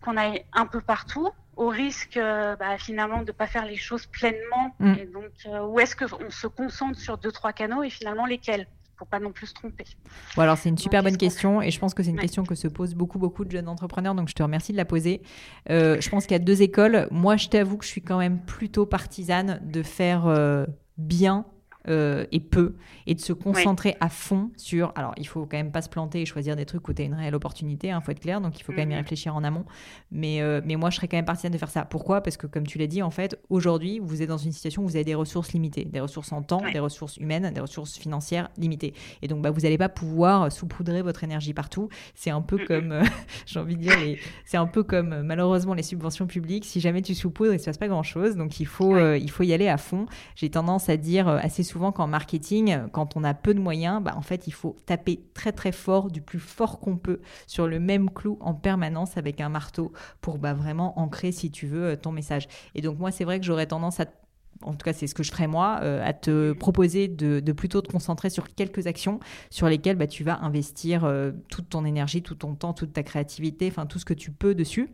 qu'on 0.01 0.17
aille 0.17 0.45
un 0.53 0.67
peu 0.67 0.81
partout? 0.81 1.29
Au 1.57 1.69
risque 1.69 2.19
bah, 2.19 2.79
finalement 2.79 3.21
de 3.21 3.27
ne 3.27 3.33
pas 3.33 3.47
faire 3.47 3.67
les 3.67 3.77
choses 3.77 4.07
pleinement 4.07 4.75
mm. 4.79 4.95
et 4.95 5.07
donc 5.07 5.71
ou 5.71 5.81
est-ce 5.81 5.97
qu'on 5.97 6.31
se 6.31 6.47
concentre 6.47 6.99
sur 6.99 7.19
deux 7.19 7.33
trois 7.33 7.53
canaux 7.53 7.83
et 7.83 7.91
finalement 7.91 8.27
lesquels? 8.27 8.67
Faut 8.97 9.05
pas 9.05 9.19
non 9.19 9.33
plus 9.33 9.49
se 9.49 9.55
tromper. 9.55 9.85
Bon, 10.37 10.43
alors 10.43 10.57
c'est 10.57 10.69
une 10.69 10.79
super 10.79 11.03
bonne 11.03 11.17
question 11.17 11.61
et 11.61 11.73
je 11.73 11.81
pense 11.81 11.95
que 11.95 12.05
c'est 12.05 12.11
une 12.11 12.19
question 12.19 12.45
que 12.45 12.55
se 12.55 12.69
posent 12.69 12.95
beaucoup 12.95 13.19
beaucoup 13.19 13.45
de 13.45 13.51
jeunes 13.51 13.69
entrepreneurs 13.69 14.15
donc 14.15 14.29
je 14.29 14.35
te 14.35 14.43
remercie 14.43 14.71
de 14.71 14.77
la 14.77 14.85
poser. 14.85 15.21
Euh, 15.69 16.01
je 16.01 16.09
pense 16.09 16.27
qu'il 16.27 16.33
y 16.33 16.41
a 16.41 16.45
deux 16.45 16.63
écoles. 16.63 17.09
Moi 17.11 17.37
je 17.37 17.49
t'avoue 17.49 17.77
que 17.77 17.85
je 17.85 17.91
suis 17.91 18.03
quand 18.03 18.19
même 18.19 18.41
plutôt 18.41 18.87
partisane 18.87 19.61
de 19.65 19.83
faire 19.83 20.27
euh, 20.27 20.65
bien 20.97 21.45
euh, 21.87 22.25
et 22.33 22.41
peu, 22.41 22.77
et 23.07 23.15
de 23.15 23.21
se 23.21 23.35
concentrer 23.35 23.95
à 24.01 24.09
fond 24.09 24.51
sur. 24.57 24.93
Alors, 24.95 25.13
il 25.19 25.27
faut 25.27 25.43
quand 25.43 25.59
même 25.59 25.71
pas 25.71 25.83
se 25.83 25.91
planter 25.91 26.23
et 26.23 26.25
choisir 26.25 26.57
des 26.57 26.65
trucs 26.65 26.89
où 26.89 26.95
tu 26.95 27.03
as 27.03 27.05
une 27.05 27.13
réelle 27.13 27.35
opportunité, 27.35 27.89
il 27.89 27.91
hein, 27.91 28.01
faut 28.01 28.11
être 28.11 28.21
clair, 28.21 28.41
donc 28.41 28.59
il 28.59 28.63
faut 28.63 28.73
quand 28.73 28.79
même 28.79 28.91
y 28.91 28.95
mhm. 28.95 29.01
réfléchir 29.01 29.37
en 29.37 29.45
amont. 29.45 29.67
Mais, 30.11 30.41
euh, 30.41 30.63
mais 30.65 30.77
moi, 30.77 30.89
je 30.89 30.97
serais 30.97 31.09
quand 31.09 31.19
même 31.19 31.27
partisane 31.27 31.53
de 31.53 31.59
faire 31.59 31.69
ça. 31.69 31.85
Pourquoi? 31.85 32.23
Parce 32.23 32.39
que, 32.39 32.47
comme 32.47 32.67
tu 32.67 32.79
l'as 32.79 32.87
dit, 32.87 33.03
en 33.03 33.11
fait, 33.11 33.39
aujourd'hui, 33.51 34.01
vous 34.03 34.23
êtes 34.23 34.31
dans 34.31 34.39
une 34.39 34.53
situation 34.53 34.83
où 34.83 34.87
vous 34.87 34.97
avez 34.97 35.05
des 35.05 35.15
ressources 35.15 35.53
limitées, 35.53 35.85
des 35.85 36.01
ressources 36.01 36.33
en 36.33 36.41
temps, 36.41 36.63
des 36.73 36.79
ressources 36.79 37.19
humaines, 37.19 37.53
des 37.53 37.61
ressources 37.61 37.99
financières 37.99 38.49
limitées. 38.57 38.95
Et 39.21 39.29
donc, 39.29 39.43
bah, 39.43 39.51
vous 39.51 39.61
n'allez 39.61 39.77
pas 39.77 39.91
pouvoir 39.91 40.51
saupoudrer 40.51 41.03
votre 41.03 41.23
énergie 41.23 41.53
partout. 41.53 41.91
C'est 42.15 42.31
un 42.31 42.41
peu 42.41 42.65
comme, 42.65 42.93
euh, 42.93 43.03
j'ai 43.47 43.59
envie 43.59 43.77
de 43.77 43.83
dire, 43.83 43.93
c'est 44.47 44.57
un 44.57 44.67
peu 44.67 44.85
comme 44.85 45.21
malheureusement 45.21 45.75
les 45.75 45.83
subventions 45.83 46.27
publiques. 46.27 46.65
Si 46.65 46.81
jamais 46.81 47.03
tu 47.03 47.15
saupoudres, 47.15 47.53
il 47.53 47.57
ne 47.57 47.61
se 47.61 47.67
passe 47.67 47.77
pas 47.77 47.89
grand-chose. 47.89 48.37
Donc, 48.37 48.59
il 48.59 48.67
faut, 48.67 48.97
il 49.15 49.31
faut 49.31 49.43
y 49.43 49.53
aller 49.53 49.69
à 49.69 49.77
fond. 49.77 50.07
J'ai 50.35 50.49
tendance 50.49 50.89
à 50.89 50.97
dire 50.97 51.29
assez 51.29 51.63
souvent 51.63 51.74
souvent 51.75 51.91
qu'en 51.91 52.07
marketing, 52.07 52.87
quand 52.93 53.17
on 53.17 53.25
a 53.25 53.35
peu 53.35 53.53
de 53.53 53.59
moyens, 53.59 54.01
bah, 54.01 54.15
en 54.17 54.23
fait, 54.23 54.47
il 54.47 54.53
faut 54.53 54.77
taper 54.87 55.25
très 55.35 55.51
très 55.51 55.73
fort, 55.73 56.09
du 56.09 56.21
plus 56.21 56.39
fort 56.39 56.79
qu'on 56.79 56.97
peut, 56.97 57.19
sur 57.49 57.67
le 57.67 57.81
même 57.81 58.11
clou 58.11 58.39
en 58.41 58.55
permanence 58.55 59.17
avec 59.17 59.41
un 59.41 59.49
marteau 59.49 59.93
pour 60.21 60.39
bah, 60.39 60.55
vraiment 60.55 60.97
ancrer, 61.01 61.33
si 61.33 61.51
tu 61.51 61.67
veux, 61.67 61.85
euh, 61.85 61.97
ton 61.97 62.13
message. 62.13 62.47
Et 62.77 62.81
donc 62.81 63.01
moi, 63.01 63.11
c'est 63.11 63.25
vrai 63.25 63.41
que 63.41 63.45
j'aurais 63.45 63.67
tendance 63.67 63.99
à 63.99 64.07
en 64.63 64.73
tout 64.73 64.85
cas 64.85 64.93
c'est 64.93 65.09
ce 65.09 65.17
que 65.17 65.25
je 65.25 65.33
ferais 65.33 65.49
moi, 65.49 65.81
euh, 65.83 66.01
à 66.07 66.13
te 66.13 66.53
proposer 66.53 67.09
de, 67.09 67.41
plutôt 67.53 67.83
te 67.83 67.91
concentrer 67.91 68.31
sur 68.31 68.55
quelques 68.55 68.87
actions 68.87 69.19
sur 69.51 69.69
lesquelles 69.69 69.97
bah, 69.97 70.07
tu 70.07 70.23
vas 70.23 70.39
investir 70.43 71.05
euh, 71.05 71.33
toute 71.51 71.69
ton 71.69 71.85
énergie, 71.85 72.23
tout 72.23 72.37
ton 72.37 72.55
temps, 72.55 72.73
toute 72.73 72.93
ta 72.93 73.03
créativité, 73.03 73.67
enfin 73.69 73.85
tout 73.85 73.99
ce 73.99 74.05
que 74.05 74.15
tu 74.15 74.31
peux 74.31 74.55
dessus. 74.55 74.91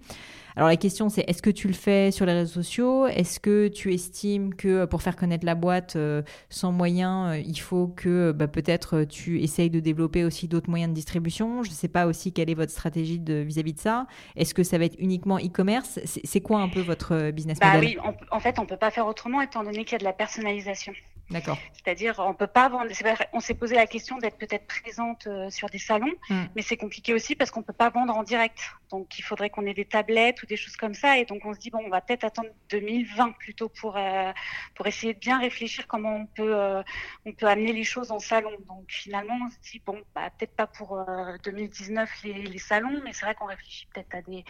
Alors 0.60 0.68
la 0.68 0.76
question 0.76 1.08
c'est 1.08 1.24
est-ce 1.26 1.40
que 1.40 1.48
tu 1.48 1.68
le 1.68 1.72
fais 1.72 2.10
sur 2.10 2.26
les 2.26 2.34
réseaux 2.34 2.52
sociaux? 2.52 3.06
Est-ce 3.06 3.40
que 3.40 3.68
tu 3.68 3.94
estimes 3.94 4.54
que 4.54 4.68
euh, 4.68 4.86
pour 4.86 5.00
faire 5.00 5.16
connaître 5.16 5.46
la 5.46 5.54
boîte 5.54 5.96
euh, 5.96 6.20
sans 6.50 6.70
moyens, 6.70 7.30
euh, 7.30 7.38
il 7.38 7.58
faut 7.58 7.86
que 7.86 8.32
bah, 8.32 8.46
peut-être 8.46 9.04
tu 9.04 9.40
essayes 9.40 9.70
de 9.70 9.80
développer 9.80 10.22
aussi 10.22 10.48
d'autres 10.48 10.68
moyens 10.68 10.90
de 10.90 10.94
distribution? 10.94 11.62
Je 11.62 11.70
ne 11.70 11.74
sais 11.74 11.88
pas 11.88 12.04
aussi 12.04 12.34
quelle 12.34 12.50
est 12.50 12.54
votre 12.54 12.72
stratégie 12.72 13.18
vis-à-vis 13.26 13.72
de, 13.72 13.78
ça. 13.78 14.06
Est-ce 14.36 14.52
que 14.52 14.62
ça 14.62 14.76
va 14.76 14.84
être 14.84 14.96
uniquement 14.98 15.38
e-commerce? 15.38 15.98
C'est 16.04 16.42
quoi 16.42 16.60
un 16.60 16.68
peu 16.68 16.82
votre 16.82 17.30
business 17.30 17.58
bah 17.58 17.76
model? 17.76 17.98
Oui, 18.04 18.12
en 18.30 18.40
fait 18.40 18.58
on 18.58 18.64
ne 18.64 18.68
peut 18.68 18.76
pas 18.76 18.90
faire 18.90 19.06
autrement 19.06 19.40
étant 19.40 19.64
donné 19.64 19.86
qu'il 19.86 19.92
y 19.92 19.94
a 19.94 19.98
de 20.00 20.04
la 20.04 20.12
personnalisation. 20.12 20.92
D'accord. 21.30 21.56
C'est-à-dire, 21.72 22.16
on 22.18 22.34
peut 22.34 22.48
pas 22.48 22.68
vendre. 22.68 22.90
On 23.32 23.40
s'est 23.40 23.54
posé 23.54 23.76
la 23.76 23.86
question 23.86 24.18
d'être 24.18 24.36
peut-être 24.36 24.66
présente 24.66 25.26
euh, 25.28 25.48
sur 25.48 25.68
des 25.68 25.78
salons, 25.78 26.12
hmm. 26.28 26.46
mais 26.56 26.62
c'est 26.62 26.76
compliqué 26.76 27.14
aussi 27.14 27.36
parce 27.36 27.50
qu'on 27.50 27.62
peut 27.62 27.72
pas 27.72 27.88
vendre 27.88 28.16
en 28.16 28.24
direct. 28.24 28.58
Donc, 28.90 29.18
il 29.18 29.22
faudrait 29.22 29.48
qu'on 29.48 29.64
ait 29.64 29.74
des 29.74 29.84
tablettes 29.84 30.42
ou 30.42 30.46
des 30.46 30.56
choses 30.56 30.76
comme 30.76 30.94
ça. 30.94 31.18
Et 31.18 31.24
donc, 31.24 31.42
on 31.44 31.54
se 31.54 31.60
dit 31.60 31.70
bon, 31.70 31.80
on 31.84 31.88
va 31.88 32.00
peut-être 32.00 32.24
attendre 32.24 32.48
2020 32.70 33.32
plutôt 33.38 33.68
pour 33.68 33.96
euh, 33.96 34.32
pour 34.74 34.86
essayer 34.88 35.14
de 35.14 35.20
bien 35.20 35.38
réfléchir 35.38 35.86
comment 35.86 36.16
on 36.16 36.26
peut 36.26 36.54
euh, 36.54 36.82
on 37.24 37.32
peut 37.32 37.46
amener 37.46 37.72
les 37.72 37.84
choses 37.84 38.10
en 38.10 38.18
salon. 38.18 38.50
Donc, 38.68 38.86
finalement, 38.88 39.38
on 39.46 39.50
se 39.50 39.70
dit 39.70 39.80
bon, 39.86 40.02
bah, 40.14 40.30
peut-être 40.36 40.56
pas 40.56 40.66
pour 40.66 40.98
2019 41.44 42.10
les, 42.24 42.42
les, 42.42 42.58
salons, 42.58 43.00
mais 43.04 43.12
c'est 43.12 43.24
vrai 43.24 43.36
qu'on 43.36 43.46
réfléchit 43.46 43.86
peut-être 43.94 44.14
à 44.14 44.22
des 44.22 44.44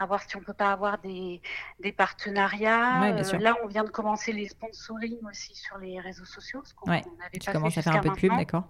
à 0.00 0.06
voir 0.06 0.22
si 0.22 0.34
on 0.36 0.40
peut 0.40 0.54
pas 0.54 0.72
avoir 0.72 0.98
des 0.98 1.42
des 1.80 1.92
partenariats. 1.92 3.12
là, 3.38 3.56
on 3.62 3.66
vient 3.66 3.84
de 3.84 3.90
commencer 3.90 4.32
les 4.32 4.48
sponsoring 4.48 5.18
aussi 5.28 5.54
sur 5.54 5.76
les 5.76 6.00
réseaux 6.00 6.21
sociaux. 6.24 6.60
Parce 6.60 6.72
qu'on 6.72 6.90
ouais, 6.90 7.02
tu 7.40 7.50
commences 7.50 7.78
à 7.78 7.82
faire 7.82 7.96
un 7.96 8.00
peu 8.00 8.10
de 8.10 8.14
pub, 8.14 8.36
d'accord 8.36 8.68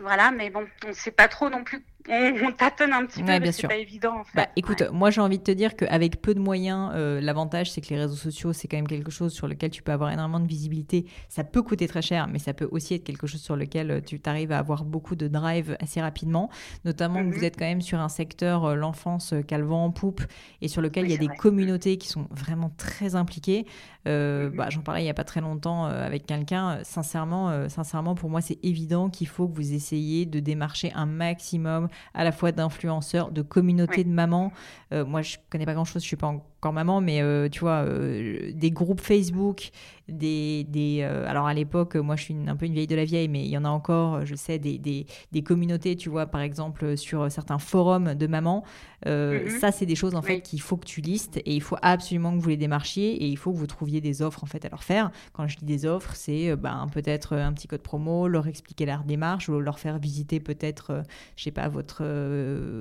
voilà, 0.00 0.30
mais 0.30 0.50
bon, 0.50 0.66
on 0.84 0.88
ne 0.88 0.92
sait 0.92 1.10
pas 1.10 1.28
trop 1.28 1.50
non 1.50 1.64
plus 1.64 1.84
on, 2.08 2.52
tâtonne 2.52 2.92
un 2.92 3.06
petit 3.06 3.22
peu, 3.22 3.52
c'est 3.52 3.66
pas 3.66 3.76
évident 3.76 4.20
en 4.20 4.24
fait. 4.24 4.36
Bah, 4.36 4.48
écoute, 4.56 4.82
moi 4.92 5.10
j'ai 5.10 5.20
envie 5.20 5.38
de 5.38 5.42
te 5.42 5.50
dire 5.50 5.76
qu'avec 5.76 6.20
peu 6.20 6.34
de 6.34 6.40
moyens, 6.40 6.90
euh, 6.94 7.20
l'avantage 7.20 7.70
c'est 7.70 7.80
que 7.80 7.88
les 7.90 8.00
réseaux 8.00 8.16
sociaux 8.16 8.52
c'est 8.52 8.68
quand 8.68 8.76
même 8.76 8.88
quelque 8.88 9.10
chose 9.10 9.32
sur 9.32 9.46
lequel 9.46 9.70
tu 9.70 9.82
peux 9.82 9.92
avoir 9.92 10.10
énormément 10.10 10.40
de 10.40 10.48
visibilité. 10.48 11.06
Ça 11.28 11.44
peut 11.44 11.62
coûter 11.62 11.86
très 11.88 12.02
cher, 12.02 12.28
mais 12.28 12.38
ça 12.38 12.54
peut 12.54 12.68
aussi 12.70 12.94
être 12.94 13.04
quelque 13.04 13.26
chose 13.26 13.40
sur 13.40 13.56
lequel 13.56 13.90
euh, 13.90 14.00
tu 14.00 14.20
arrives 14.24 14.52
à 14.52 14.58
avoir 14.58 14.84
beaucoup 14.84 15.16
de 15.16 15.28
drive 15.28 15.76
assez 15.80 16.00
rapidement. 16.00 16.50
Notamment 16.84 17.20
que 17.20 17.30
vous 17.30 17.38
mhm. 17.38 17.44
êtes 17.44 17.58
quand 17.58 17.66
même 17.66 17.82
sur 17.82 18.00
un 18.00 18.08
secteur, 18.08 18.64
euh, 18.64 18.74
l'enfance, 18.74 19.34
calvant 19.46 19.84
en 19.84 19.90
poupe, 19.90 20.22
et 20.60 20.68
sur 20.68 20.82
lequel 20.82 21.06
il 21.06 21.12
y 21.12 21.14
a 21.14 21.18
des 21.18 21.28
communautés 21.28 21.98
qui 21.98 22.08
sont 22.08 22.26
vraiment 22.30 22.70
très 22.76 23.14
impliquées. 23.14 23.66
Mhm. 24.06 24.50
bah, 24.56 24.68
J'en 24.70 24.80
parlais 24.80 25.02
il 25.02 25.04
n'y 25.04 25.10
a 25.10 25.14
pas 25.14 25.24
très 25.24 25.40
longtemps 25.40 25.84
avec 25.84 26.26
quelqu'un. 26.26 26.78
Sincèrement, 26.82 27.68
sincèrement, 27.68 28.14
pour 28.14 28.30
moi 28.30 28.40
c'est 28.40 28.58
évident 28.62 29.10
qu'il 29.10 29.28
faut 29.28 29.48
que 29.48 29.54
vous 29.54 29.74
essayiez 29.74 30.24
de 30.26 30.40
démarcher 30.40 30.92
un 30.94 31.06
maximum 31.06 31.88
à 32.14 32.24
la 32.24 32.32
fois 32.32 32.52
d'influenceurs, 32.52 33.30
de 33.30 33.42
communautés 33.42 34.04
de 34.04 34.10
mamans. 34.10 34.52
Euh, 34.92 35.04
moi, 35.04 35.22
je 35.22 35.36
connais 35.50 35.66
pas 35.66 35.74
grand-chose, 35.74 36.02
je 36.02 36.06
suis 36.06 36.16
pas 36.16 36.34
encore 36.60 36.72
maman, 36.72 37.00
mais 37.00 37.22
euh, 37.22 37.48
tu 37.48 37.60
vois, 37.60 37.84
euh, 37.84 38.50
des 38.52 38.72
groupes 38.72 39.00
Facebook, 39.00 39.70
des, 40.08 40.64
des 40.64 41.02
alors 41.02 41.46
à 41.46 41.54
l'époque, 41.54 41.94
moi 41.96 42.16
je 42.16 42.24
suis 42.24 42.36
un 42.46 42.56
peu 42.56 42.66
une 42.66 42.72
vieille 42.72 42.86
de 42.86 42.96
la 42.96 43.04
vieille, 43.04 43.28
mais 43.28 43.44
il 43.44 43.50
y 43.50 43.58
en 43.58 43.64
a 43.64 43.68
encore, 43.68 44.24
je 44.24 44.34
sais, 44.34 44.58
des, 44.58 44.78
des, 44.78 45.06
des 45.30 45.42
communautés, 45.42 45.94
tu 45.96 46.08
vois, 46.08 46.26
par 46.26 46.40
exemple 46.40 46.96
sur 46.96 47.30
certains 47.30 47.58
forums 47.58 48.14
de 48.14 48.26
mamans. 48.26 48.64
Mhm. 49.06 49.48
Ça, 49.60 49.70
c'est 49.70 49.86
des 49.86 49.94
choses 49.94 50.14
en 50.14 50.22
fait 50.22 50.40
qu'il 50.40 50.60
faut 50.60 50.76
que 50.76 50.86
tu 50.86 51.00
listes 51.00 51.36
et 51.36 51.54
il 51.54 51.62
faut 51.62 51.76
absolument 51.82 52.36
que 52.36 52.42
vous 52.42 52.48
les 52.48 52.56
démarchiez 52.56 53.22
et 53.22 53.26
il 53.26 53.36
faut 53.36 53.52
que 53.52 53.58
vous 53.58 53.66
trouviez 53.66 54.00
des 54.00 54.22
offres 54.22 54.42
en 54.42 54.46
fait 54.46 54.64
à 54.64 54.68
leur 54.70 54.82
faire. 54.82 55.10
Quand 55.32 55.46
je 55.46 55.58
dis 55.58 55.66
des 55.66 55.86
offres, 55.86 56.14
c'est 56.14 56.56
ben, 56.56 56.86
peut-être 56.92 57.36
un 57.36 57.52
petit 57.52 57.68
code 57.68 57.82
promo, 57.82 58.26
leur 58.26 58.48
expliquer 58.48 58.86
leur 58.86 59.04
démarche 59.04 59.48
ou 59.48 59.60
leur 59.60 59.78
faire 59.78 59.98
visiter 59.98 60.40
peut-être, 60.40 61.02
je 61.36 61.44
sais 61.44 61.50
pas, 61.52 61.68
votre, 61.68 62.02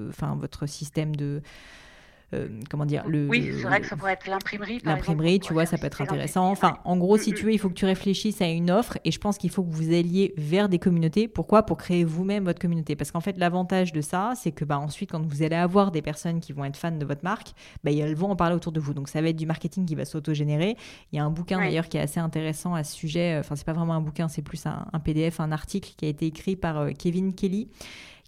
enfin 0.10 0.36
votre 0.40 0.66
système 0.66 1.16
de 1.16 1.42
euh, 2.34 2.50
comment 2.70 2.86
dire 2.86 3.08
le, 3.08 3.28
Oui, 3.30 3.52
c'est 3.54 3.64
vrai 3.64 3.80
que 3.80 3.88
ça 3.88 3.96
pourrait 3.96 4.14
être 4.14 4.28
l'imprimerie. 4.28 4.82
L'imprimerie, 4.84 5.40
tu 5.40 5.54
vois, 5.54 5.66
ça 5.66 5.78
peut 5.78 5.88
être 5.88 6.02
intéressant. 6.02 6.50
Enfin, 6.52 6.78
en 6.84 6.98
gros, 6.98 7.18
si 7.18 7.34
tu 7.34 7.46
veux, 7.46 7.54
il 7.54 7.58
faut 7.58 7.70
que 7.70 7.74
tu 7.74 7.86
réfléchisses 7.86 8.42
à 8.42 8.48
une 8.48 8.70
offre 8.70 8.98
et 9.06 9.12
je 9.12 9.20
pense 9.20 9.38
qu'il 9.38 9.50
faut 9.50 9.64
que 9.64 9.72
vous 9.72 9.94
alliez 9.94 10.34
vers 10.36 10.68
des 10.68 10.78
communautés. 10.78 11.30
Pourquoi? 11.30 11.64
Pour 11.64 11.78
créer 11.78 12.04
vous-même 12.04 12.44
votre 12.44 12.60
communauté. 12.60 12.98
Parce 12.98 13.12
qu'en 13.12 13.22
fait, 13.22 13.38
l'avantage 13.38 13.94
de 13.94 14.02
ça, 14.02 14.34
c'est 14.36 14.52
que 14.52 14.66
bah, 14.66 14.78
ensuite, 14.78 15.12
quand 15.12 15.26
vous 15.26 15.42
allez 15.42 15.56
avoir 15.56 15.92
des 15.92 16.02
personnes 16.02 16.42
qui 16.42 16.52
vont 16.52 16.66
être 16.66 16.76
fans 16.76 16.92
de 16.92 17.06
votre 17.06 17.24
marque, 17.24 17.54
bah, 17.86 17.92
elles 17.92 18.16
vont 18.16 18.30
en 18.30 18.36
parler 18.36 18.56
autour 18.56 18.74
de 18.74 18.82
vous. 18.82 18.94
Donc, 18.94 19.08
ça 19.08 19.22
va 19.22 19.30
être 19.30 19.38
du 19.38 19.46
marketing 19.46 19.86
qui 19.86 19.96
va 19.96 20.04
s'auto-générer. 20.04 20.76
Il 21.14 21.16
y 21.16 21.20
a 21.20 21.24
un 21.24 21.32
bouquin 21.32 21.60
d'ailleurs 21.60 21.88
qui 21.88 21.96
est 21.96 22.02
assez 22.02 22.20
intéressant 22.20 22.74
à 22.74 22.84
ce 22.84 22.94
sujet. 22.94 23.38
Enfin, 23.40 23.56
c'est 23.56 23.66
pas 23.66 23.74
vraiment 23.74 23.94
un 23.94 24.02
bouquin, 24.02 24.28
c'est 24.28 24.42
plus 24.42 24.66
un, 24.66 25.00
PDF, 25.00 25.40
un 25.40 25.54
article 25.54 25.94
qui 25.96 26.06
a 26.06 26.10
été 26.10 26.26
écrit 26.26 26.58
par 26.58 26.78
euh, 26.78 26.92
Kevin 26.92 27.34
Kelly 27.34 27.70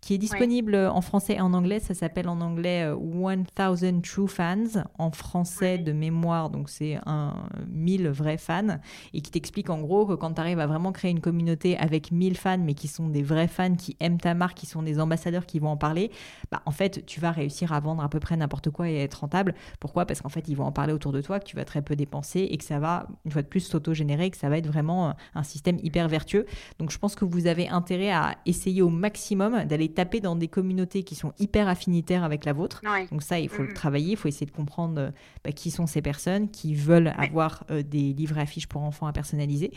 qui 0.02 0.14
est 0.14 0.18
disponible 0.18 0.76
en 0.76 1.02
français 1.02 1.34
et 1.36 1.42
en 1.42 1.54
anglais. 1.54 1.80
Ça 1.80 1.94
s'appelle 1.94 2.30
en 2.30 2.42
anglais 2.42 2.90
1000 2.96 3.38
euh, 3.60 4.00
True 4.02 4.28
Fans, 4.28 4.84
en 4.98 5.12
français 5.12 5.78
de 5.78 5.92
mémoire, 5.92 6.50
donc 6.50 6.70
c'est 6.70 7.00
un 7.06 7.34
1000 7.68 8.10
vrais 8.10 8.38
fans, 8.38 8.80
et 9.14 9.22
qui 9.22 9.32
t'explique 9.32 9.70
en 9.70 9.80
gros 9.80 10.06
que 10.06 10.14
quand 10.14 10.34
tu 10.34 10.42
arrives 10.42 10.60
à 10.60 10.68
vraiment 10.68 10.92
créer 10.92 11.12
une 11.12 11.20
communauté 11.20 11.78
avec 11.78 12.12
1000 12.12 12.38
fans, 12.38 12.58
mais 12.58 12.74
qui 12.74 12.88
sont 12.88 13.08
des 13.10 13.24
vrais 13.24 13.48
fans, 13.48 13.76
qui 13.76 13.98
aiment 14.00 14.20
ta 14.20 14.34
marque, 14.34 14.58
qui 14.58 14.66
sont 14.66 14.84
des 14.84 15.00
ambassadeurs 15.00 15.46
qui 15.46 15.60
vont 15.60 15.70
en 15.70 15.78
parler, 15.78 16.12
bah, 16.52 16.62
en 16.66 16.72
fait, 16.72 17.06
tu 17.06 17.20
vas 17.20 17.32
réussir 17.32 17.74
à 17.74 17.80
vendre 17.80 18.04
à 18.04 18.10
peu 18.10 18.20
près 18.20 18.38
n'importe 18.38 18.70
quoi 18.70 18.90
et 18.90 18.96
être 18.96 19.16
rentable. 19.16 19.54
Pourquoi? 19.80 20.06
Parce 20.06 20.22
qu'en 20.22 20.30
fait, 20.30 20.48
ils 20.48 20.56
vont 20.56 20.66
en 20.66 20.72
parler 20.72 20.94
autour 20.94 21.12
de 21.12 21.22
toi, 21.22 21.40
que 21.40 21.46
tu 21.46 21.56
vas 21.56 21.66
très 21.66 21.82
peu 21.82 21.96
dépenser 21.96 22.48
et 22.50 22.58
que 22.58 22.64
ça 22.64 22.80
va, 22.80 23.08
une 23.26 23.32
fois 23.32 23.42
de 23.42 23.48
plus, 23.48 23.62
s'auto-générer, 23.62 24.30
que 24.30 24.38
ça 24.38 24.50
va 24.50 24.58
être 24.58 24.68
vraiment 24.68 25.16
un 25.36 25.44
système 25.44 25.78
hyper 25.84 26.08
vertueux. 26.08 26.46
Donc, 26.80 26.92
je 26.92 26.98
pense 26.98 27.16
que 27.16 27.26
vous 27.26 27.48
avez 27.48 27.68
intérêt 27.68 28.12
à 28.12 28.38
essayer 28.46 28.82
au 28.82 28.90
maximum 28.90 29.66
d'aller 29.66 29.89
taper 29.94 30.20
dans 30.20 30.36
des 30.36 30.48
communautés 30.48 31.04
qui 31.04 31.16
sont 31.16 31.34
hyper 31.40 31.68
affinitaires 31.68 32.24
avec 32.24 32.46
la 32.46 32.54
vôtre. 32.54 32.82
Donc 33.12 33.24
ça, 33.24 33.40
il 33.40 33.50
faut 33.50 33.64
le 33.64 33.74
travailler, 33.74 34.12
il 34.12 34.18
faut 34.18 34.28
essayer 34.28 34.46
de 34.46 34.52
comprendre 34.52 35.00
euh, 35.00 35.12
bah, 35.44 35.52
qui 35.52 35.72
sont 35.72 35.88
ces 35.88 36.02
personnes 36.02 36.50
qui 36.50 36.76
veulent 36.76 37.14
avoir 37.18 37.64
euh, 37.72 37.84
des 37.84 38.14
livres 38.14 38.38
affiches 38.38 38.68
pour 38.68 38.84
enfants 38.84 39.08
à 39.08 39.14
personnaliser. 39.14 39.72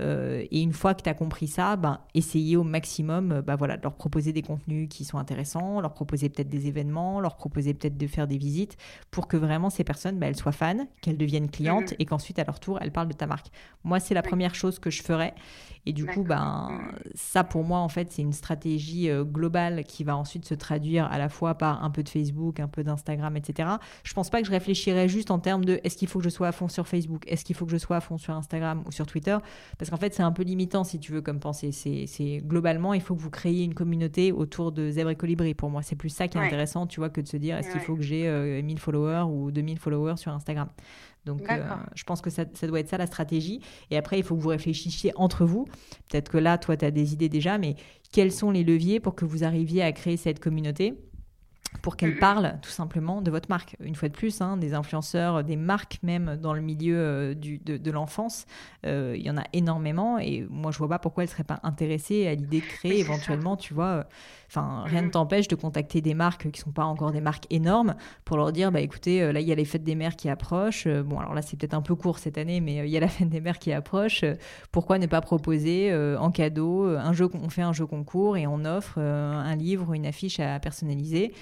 Euh, 0.00 0.44
et 0.50 0.60
une 0.60 0.74
fois 0.74 0.94
que 0.94 1.02
tu 1.02 1.08
as 1.08 1.14
compris 1.14 1.48
ça, 1.48 1.76
ben, 1.76 2.00
essayez 2.14 2.56
au 2.56 2.64
maximum 2.64 3.40
bah, 3.40 3.56
voilà, 3.56 3.76
de 3.76 3.82
leur 3.82 3.94
proposer 3.94 4.32
des 4.32 4.42
contenus 4.42 4.88
qui 4.90 5.04
sont 5.04 5.16
intéressants, 5.18 5.80
leur 5.80 5.94
proposer 5.94 6.28
peut-être 6.28 6.48
des 6.48 6.66
événements, 6.66 7.20
leur 7.20 7.36
proposer 7.36 7.72
peut-être 7.72 7.96
de 7.96 8.06
faire 8.06 8.26
des 8.26 8.36
visites 8.36 8.76
pour 9.10 9.26
que 9.26 9.36
vraiment 9.36 9.70
ces 9.70 9.84
personnes, 9.84 10.18
bah, 10.18 10.26
elles 10.26 10.36
soient 10.36 10.52
fans, 10.52 10.86
qu'elles 11.00 11.16
deviennent 11.16 11.50
clientes 11.50 11.94
et 11.98 12.04
qu'ensuite 12.04 12.38
à 12.38 12.44
leur 12.44 12.60
tour, 12.60 12.78
elles 12.82 12.92
parlent 12.92 13.08
de 13.08 13.14
ta 13.14 13.26
marque. 13.26 13.46
Moi, 13.84 14.00
c'est 14.00 14.14
la 14.14 14.22
première 14.22 14.54
chose 14.54 14.78
que 14.78 14.90
je 14.90 15.02
ferais. 15.02 15.34
Et 15.86 15.92
du 15.92 16.04
coup, 16.04 16.24
ben, 16.24 16.80
ça 17.14 17.44
pour 17.44 17.62
moi, 17.62 17.78
en 17.78 17.88
fait, 17.88 18.10
c'est 18.10 18.22
une 18.22 18.32
stratégie 18.32 19.08
euh, 19.08 19.24
globale 19.46 19.84
qui 19.84 20.02
va 20.02 20.16
ensuite 20.16 20.44
se 20.44 20.54
traduire 20.54 21.06
à 21.06 21.18
la 21.18 21.28
fois 21.28 21.54
par 21.54 21.84
un 21.84 21.90
peu 21.90 22.02
de 22.02 22.08
Facebook, 22.08 22.58
un 22.58 22.66
peu 22.66 22.82
d'Instagram, 22.82 23.36
etc. 23.36 23.68
Je 24.02 24.12
pense 24.12 24.28
pas 24.28 24.40
que 24.40 24.46
je 24.46 24.50
réfléchirais 24.50 25.08
juste 25.08 25.30
en 25.30 25.38
termes 25.38 25.64
de 25.64 25.80
est-ce 25.84 25.96
qu'il 25.96 26.08
faut 26.08 26.18
que 26.18 26.24
je 26.24 26.30
sois 26.30 26.48
à 26.48 26.52
fond 26.52 26.68
sur 26.68 26.88
Facebook, 26.88 27.22
est-ce 27.28 27.44
qu'il 27.44 27.54
faut 27.54 27.64
que 27.64 27.70
je 27.70 27.76
sois 27.76 27.96
à 27.96 28.00
fond 28.00 28.18
sur 28.18 28.34
Instagram 28.34 28.82
ou 28.86 28.92
sur 28.92 29.06
Twitter? 29.06 29.36
Parce 29.78 29.90
qu'en 29.90 29.96
fait, 29.96 30.14
c'est 30.14 30.24
un 30.24 30.32
peu 30.32 30.42
limitant, 30.42 30.82
si 30.82 30.98
tu 30.98 31.12
veux, 31.12 31.20
comme 31.22 31.38
pensée. 31.38 31.70
C'est 31.72 32.42
globalement, 32.44 32.92
il 32.92 33.00
faut 33.00 33.14
que 33.14 33.20
vous 33.20 33.30
créiez 33.30 33.64
une 33.64 33.74
communauté 33.74 34.32
autour 34.32 34.72
de 34.72 34.90
Zèbre 34.90 35.10
et 35.10 35.16
Colibri. 35.16 35.54
Pour 35.54 35.70
moi, 35.70 35.82
c'est 35.82 35.96
plus 35.96 36.10
ça 36.10 36.26
qui 36.26 36.38
est 36.38 36.40
intéressant, 36.40 36.86
tu 36.86 37.00
vois, 37.00 37.10
que 37.10 37.20
de 37.20 37.28
se 37.28 37.36
dire 37.36 37.56
est-ce 37.56 37.70
qu'il 37.70 37.80
faut 37.80 37.94
que 37.94 38.02
j'ai 38.02 38.22
1000 38.62 38.76
euh, 38.76 38.80
followers 38.80 39.24
ou 39.30 39.52
2000 39.52 39.78
followers 39.78 40.16
sur 40.16 40.32
Instagram. 40.32 40.68
Donc, 41.26 41.42
euh, 41.50 41.64
je 41.94 42.04
pense 42.04 42.20
que 42.20 42.30
ça, 42.30 42.44
ça, 42.54 42.66
doit 42.68 42.78
être 42.78 42.88
ça 42.88 42.98
la 42.98 43.06
stratégie. 43.06 43.60
Et 43.90 43.96
après, 43.96 44.16
il 44.16 44.22
faut 44.22 44.36
que 44.36 44.40
vous 44.40 44.48
réfléchissiez 44.48 45.12
entre 45.16 45.44
vous. 45.44 45.64
Peut-être 46.08 46.30
que 46.30 46.38
là, 46.38 46.56
toi, 46.56 46.76
tu 46.76 46.84
as 46.84 46.92
des 46.92 47.12
idées 47.12 47.28
déjà, 47.28 47.58
mais 47.58 47.74
quels 48.16 48.32
sont 48.32 48.50
les 48.50 48.64
leviers 48.64 48.98
pour 48.98 49.14
que 49.14 49.26
vous 49.26 49.44
arriviez 49.44 49.82
à 49.82 49.92
créer 49.92 50.16
cette 50.16 50.40
communauté? 50.40 50.94
Pour 51.82 51.96
qu'elle 51.96 52.18
parle 52.18 52.54
tout 52.62 52.70
simplement 52.70 53.22
de 53.22 53.30
votre 53.30 53.48
marque. 53.48 53.76
Une 53.80 53.94
fois 53.94 54.08
de 54.08 54.14
plus, 54.14 54.40
hein, 54.40 54.56
des 54.56 54.74
influenceurs, 54.74 55.44
des 55.44 55.56
marques 55.56 55.98
même 56.02 56.36
dans 56.36 56.52
le 56.52 56.60
milieu 56.60 56.96
euh, 56.96 57.34
du, 57.34 57.58
de, 57.58 57.90
l'enfance, 57.90 58.46
euh, 58.84 59.14
il 59.16 59.24
y 59.24 59.30
en 59.30 59.36
a 59.36 59.44
énormément 59.52 60.18
et 60.18 60.46
moi 60.50 60.72
je 60.72 60.78
vois 60.78 60.88
pas 60.88 60.98
pourquoi 60.98 61.22
elles 61.22 61.28
seraient 61.28 61.44
pas 61.44 61.60
intéressées 61.62 62.26
à 62.26 62.34
l'idée 62.34 62.60
de 62.60 62.66
créer 62.66 62.98
éventuellement, 63.00 63.56
tu 63.56 63.74
vois. 63.74 63.86
Euh, 63.86 64.02
enfin, 64.48 64.82
rien 64.86 65.02
ne 65.02 65.10
t'empêche 65.10 65.48
de 65.48 65.54
contacter 65.54 66.00
des 66.00 66.14
marques 66.14 66.50
qui 66.50 66.60
sont 66.60 66.72
pas 66.72 66.84
encore 66.84 67.12
des 67.12 67.20
marques 67.20 67.46
énormes 67.50 67.94
pour 68.24 68.36
leur 68.36 68.52
dire, 68.52 68.72
bah 68.72 68.80
écoutez, 68.80 69.32
là 69.32 69.40
il 69.40 69.46
y 69.46 69.52
a 69.52 69.54
les 69.54 69.64
fêtes 69.64 69.84
des 69.84 69.94
mères 69.94 70.16
qui 70.16 70.28
approchent. 70.28 70.88
bon, 70.88 71.18
alors 71.18 71.34
là 71.34 71.42
c'est 71.42 71.56
peut-être 71.56 71.74
un 71.74 71.82
peu 71.82 71.94
court 71.94 72.18
cette 72.18 72.38
année, 72.38 72.60
mais 72.60 72.76
il 72.78 72.90
y 72.90 72.96
a 72.96 73.00
la 73.00 73.08
fête 73.16 73.28
des 73.28 73.40
mères 73.40 73.58
qui 73.58 73.72
approche. 73.72 74.24
pourquoi 74.72 74.98
ne 74.98 75.06
pas 75.06 75.20
proposer 75.20 75.94
en 76.18 76.30
cadeau 76.30 76.86
un 76.86 77.12
jeu, 77.12 77.28
on 77.34 77.48
fait 77.48 77.62
un 77.62 77.72
jeu 77.72 77.86
concours 77.86 78.36
et 78.36 78.46
on 78.46 78.64
offre 78.64 78.98
un 78.98 79.56
livre, 79.56 79.92
une 79.92 80.06
affiche 80.06 80.40
à 80.40 80.58
personnaliser? 80.58 81.32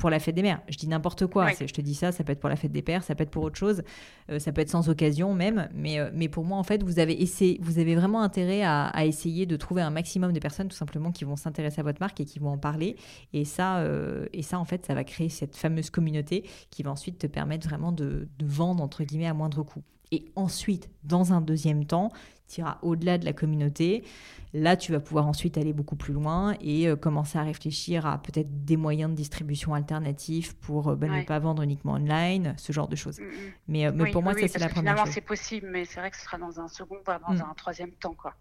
Pour 0.00 0.10
la 0.10 0.18
fête 0.18 0.34
des 0.34 0.42
mères. 0.42 0.62
Je 0.68 0.78
dis 0.78 0.88
n'importe 0.88 1.26
quoi. 1.26 1.50
Je 1.52 1.66
te 1.66 1.80
dis 1.80 1.94
ça, 1.94 2.10
ça 2.10 2.24
peut 2.24 2.32
être 2.32 2.40
pour 2.40 2.48
la 2.48 2.56
fête 2.56 2.72
des 2.72 2.80
pères, 2.82 3.04
ça 3.04 3.14
peut 3.14 3.22
être 3.22 3.30
pour 3.30 3.44
autre 3.44 3.58
chose, 3.58 3.82
euh, 4.30 4.38
ça 4.38 4.50
peut 4.50 4.62
être 4.62 4.70
sans 4.70 4.88
occasion 4.88 5.34
même. 5.34 5.68
Mais, 5.74 6.00
euh, 6.00 6.10
mais 6.14 6.28
pour 6.28 6.44
moi, 6.44 6.58
en 6.58 6.62
fait, 6.62 6.82
vous 6.82 6.98
avez, 6.98 7.22
essayé, 7.22 7.60
vous 7.62 7.78
avez 7.78 7.94
vraiment 7.94 8.22
intérêt 8.22 8.62
à, 8.64 8.90
essayer 9.04 9.44
de 9.44 9.56
trouver 9.56 9.82
un 9.82 9.90
maximum 9.90 10.32
de 10.32 10.40
personnes 10.40 10.68
tout 10.68 10.76
simplement 10.76 11.12
qui 11.12 11.24
vont 11.24 11.36
s'intéresser 11.36 11.80
à 11.80 11.84
votre 11.84 12.00
marque 12.00 12.18
et 12.20 12.24
qui 12.24 12.38
vont 12.38 12.50
en 12.50 12.58
parler. 12.58 12.96
Et 13.34 13.44
ça, 13.44 13.78
euh, 13.78 14.26
et 14.32 14.42
ça, 14.42 14.58
en 14.58 14.64
fait, 14.64 14.86
ça 14.86 14.94
va 14.94 15.04
créer 15.04 15.28
cette 15.28 15.54
fameuse 15.54 15.90
communauté 15.90 16.44
qui 16.70 16.82
va 16.82 16.90
ensuite 16.90 17.18
te 17.18 17.26
permettre 17.26 17.68
vraiment 17.68 17.92
de, 17.92 18.28
de 18.38 18.46
vendre, 18.46 18.82
entre 18.82 19.04
guillemets, 19.04 19.26
à 19.26 19.34
moindre 19.34 19.62
coût. 19.62 19.82
Et 20.12 20.24
ensuite, 20.34 20.90
dans 21.04 21.32
un 21.34 21.40
deuxième 21.40 21.84
temps, 21.84 22.10
iras 22.58 22.78
au-delà 22.82 23.18
de 23.18 23.24
la 23.24 23.32
communauté. 23.32 24.04
Là, 24.52 24.76
tu 24.76 24.90
vas 24.90 24.98
pouvoir 24.98 25.28
ensuite 25.28 25.56
aller 25.58 25.72
beaucoup 25.72 25.94
plus 25.94 26.12
loin 26.12 26.56
et 26.60 26.88
euh, 26.88 26.96
commencer 26.96 27.38
à 27.38 27.42
réfléchir 27.42 28.04
à 28.04 28.18
peut-être 28.18 28.64
des 28.64 28.76
moyens 28.76 29.10
de 29.10 29.14
distribution 29.14 29.74
alternatifs 29.74 30.54
pour 30.54 30.88
euh, 30.88 30.96
ben, 30.96 31.18
ne 31.18 31.22
pas 31.22 31.38
vendre 31.38 31.62
uniquement 31.62 31.92
online, 31.92 32.54
ce 32.56 32.72
genre 32.72 32.88
de 32.88 32.96
choses. 32.96 33.20
Mm, 33.20 33.24
mm. 33.24 33.28
Mais, 33.68 33.86
euh, 33.86 33.92
mais 33.94 34.10
pour 34.10 34.22
moi, 34.22 34.34
ça, 34.34 34.48
c'est 34.48 34.58
la 34.58 34.68
première 34.68 34.94
finalement, 34.94 35.12
c'est 35.12 35.20
possible, 35.20 35.68
mais 35.70 35.84
c'est 35.84 36.00
vrai 36.00 36.10
que 36.10 36.16
ce 36.16 36.24
sera 36.24 36.36
dans 36.36 36.58
un 36.58 36.66
second, 36.66 36.96
voire 37.04 37.20
dans 37.20 37.32
mm. 37.32 37.48
un 37.48 37.54
troisième 37.54 37.92
temps. 37.92 38.14
Quoi. 38.14 38.34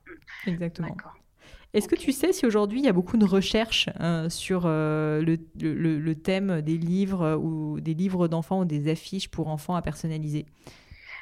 Exactement. 0.48 0.96
Est-ce 1.76 1.88
que 1.88 1.96
tu 1.96 2.12
sais 2.12 2.34
si 2.34 2.48
aujourd'hui 2.48 2.80
il 2.80 2.86
y 2.86 2.90
a 2.90 2.94
beaucoup 2.94 3.18
de 3.18 3.26
recherches 3.26 3.90
sur 4.30 4.66
le, 4.66 5.38
le, 5.60 6.00
le, 6.00 6.16
thème 6.16 6.62
des 6.62 6.80
livres 6.80 7.36
ou 7.36 7.80
des 7.80 7.94
livres 7.94 8.28
d'enfants 8.28 8.62
ou 8.62 8.66
des 8.66 8.90
affiches 8.90 9.30
pour 9.30 9.50
enfants 9.50 9.76
à 9.76 9.84
personnaliser? 9.84 10.48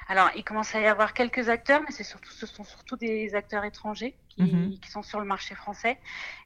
Alors, 0.09 0.29
il 0.35 0.43
commence 0.43 0.73
à 0.73 0.79
y 0.79 0.85
avoir 0.85 1.13
quelques 1.13 1.49
acteurs, 1.49 1.81
mais 1.81 1.91
c'est 1.91 2.03
surtout, 2.03 2.31
ce 2.31 2.45
sont 2.45 2.63
surtout 2.63 2.95
des 2.95 3.35
acteurs 3.35 3.65
étrangers 3.65 4.15
qui, 4.29 4.43
mhm. 4.43 4.77
sont 4.89 5.01
sur 5.01 5.19
le 5.19 5.25
marché 5.25 5.53
français 5.53 5.97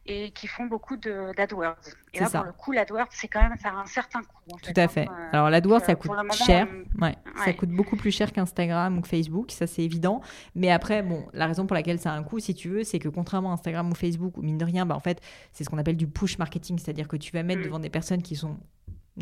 et 0.06 0.32
qui 0.32 0.48
font 0.48 0.66
beaucoup 0.66 0.98
d'AdWords. 0.98 1.76
Et 2.14 2.20
là, 2.20 2.30
pour 2.30 2.44
le 2.44 2.54
coup, 2.54 2.72
l'AdWords, 2.72 3.10
c'est 3.12 3.28
quand 3.28 3.42
même, 3.42 3.56
ça 3.62 3.70
a 3.70 3.74
un 3.74 3.86
certain 3.86 4.22
coût. 4.22 4.58
Tout 4.64 4.74
à 4.76 4.88
fait. 4.88 5.08
Euh, 5.08 5.30
Alors, 5.32 5.50
l'AdWords, 5.52 5.82
ça 5.82 5.94
coûte 5.94 6.12
cher. 6.34 6.68
Ouais. 7.00 7.16
Ça 7.46 7.54
coûte 7.54 7.70
beaucoup 7.70 7.96
plus 7.96 8.12
cher 8.12 8.32
qu'Instagram 8.32 8.98
ou 8.98 9.04
Facebook, 9.04 9.52
ça 9.52 9.68
c'est 9.68 9.84
évident. 9.84 10.22
Mais 10.56 10.72
après, 10.72 11.04
bon, 11.04 11.28
la 11.34 11.46
raison 11.46 11.68
pour 11.68 11.76
laquelle 11.76 12.00
ça 12.00 12.14
a 12.14 12.16
un 12.16 12.24
coût, 12.24 12.40
si 12.40 12.56
tu 12.56 12.70
veux, 12.70 12.84
c'est 12.84 13.00
que 13.00 13.10
contrairement 13.10 13.52
à 13.52 13.54
Instagram 13.54 13.92
ou 13.92 13.96
Facebook, 13.96 14.38
ou 14.38 14.42
mine 14.42 14.58
de 14.58 14.66
rien, 14.66 14.88
bah, 14.88 14.96
en 14.96 15.00
fait, 15.00 15.22
c'est 15.52 15.64
ce 15.64 15.70
qu'on 15.70 15.78
appelle 15.78 15.98
du 15.98 16.08
push 16.08 16.40
marketing, 16.40 16.80
c'est-à-dire 16.80 17.08
que 17.08 17.18
tu 17.18 17.32
vas 17.32 17.44
mettre 17.44 17.62
mm. 17.62 17.66
devant 17.66 17.80
des 17.80 17.90
personnes 17.90 18.24
qui 18.24 18.36
sont 18.36 18.58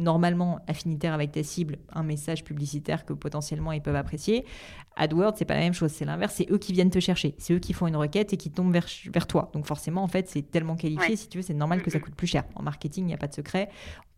normalement 0.01 0.59
affinitaire 0.67 1.13
avec 1.13 1.31
ta 1.31 1.43
cible, 1.43 1.77
un 1.93 2.03
message 2.03 2.43
publicitaire 2.43 3.05
que 3.05 3.13
potentiellement 3.13 3.71
ils 3.71 3.81
peuvent 3.81 3.95
apprécier. 3.95 4.45
AdWords, 4.95 5.33
c'est 5.37 5.45
pas 5.45 5.55
la 5.55 5.61
même 5.61 5.73
chose, 5.73 5.91
c'est 5.91 6.05
l'inverse, 6.05 6.35
c'est 6.35 6.51
eux 6.51 6.57
qui 6.57 6.73
viennent 6.73 6.89
te 6.89 6.99
chercher, 6.99 7.35
c'est 7.37 7.53
eux 7.53 7.59
qui 7.59 7.73
font 7.73 7.87
une 7.87 7.95
requête 7.95 8.33
et 8.33 8.37
qui 8.37 8.51
tombent 8.51 8.73
vers, 8.73 8.87
vers 9.13 9.27
toi. 9.27 9.49
Donc 9.53 9.65
forcément, 9.65 10.03
en 10.03 10.07
fait, 10.07 10.27
c'est 10.27 10.41
tellement 10.41 10.75
qualifié, 10.75 11.15
si 11.15 11.29
tu 11.29 11.37
veux, 11.37 11.41
c'est 11.41 11.53
normal 11.53 11.81
que 11.81 11.89
ça 11.89 11.99
coûte 11.99 12.15
plus 12.15 12.27
cher. 12.27 12.43
En 12.55 12.63
marketing, 12.63 13.05
il 13.05 13.07
n'y 13.07 13.13
a 13.13 13.17
pas 13.17 13.27
de 13.27 13.33
secret. 13.33 13.69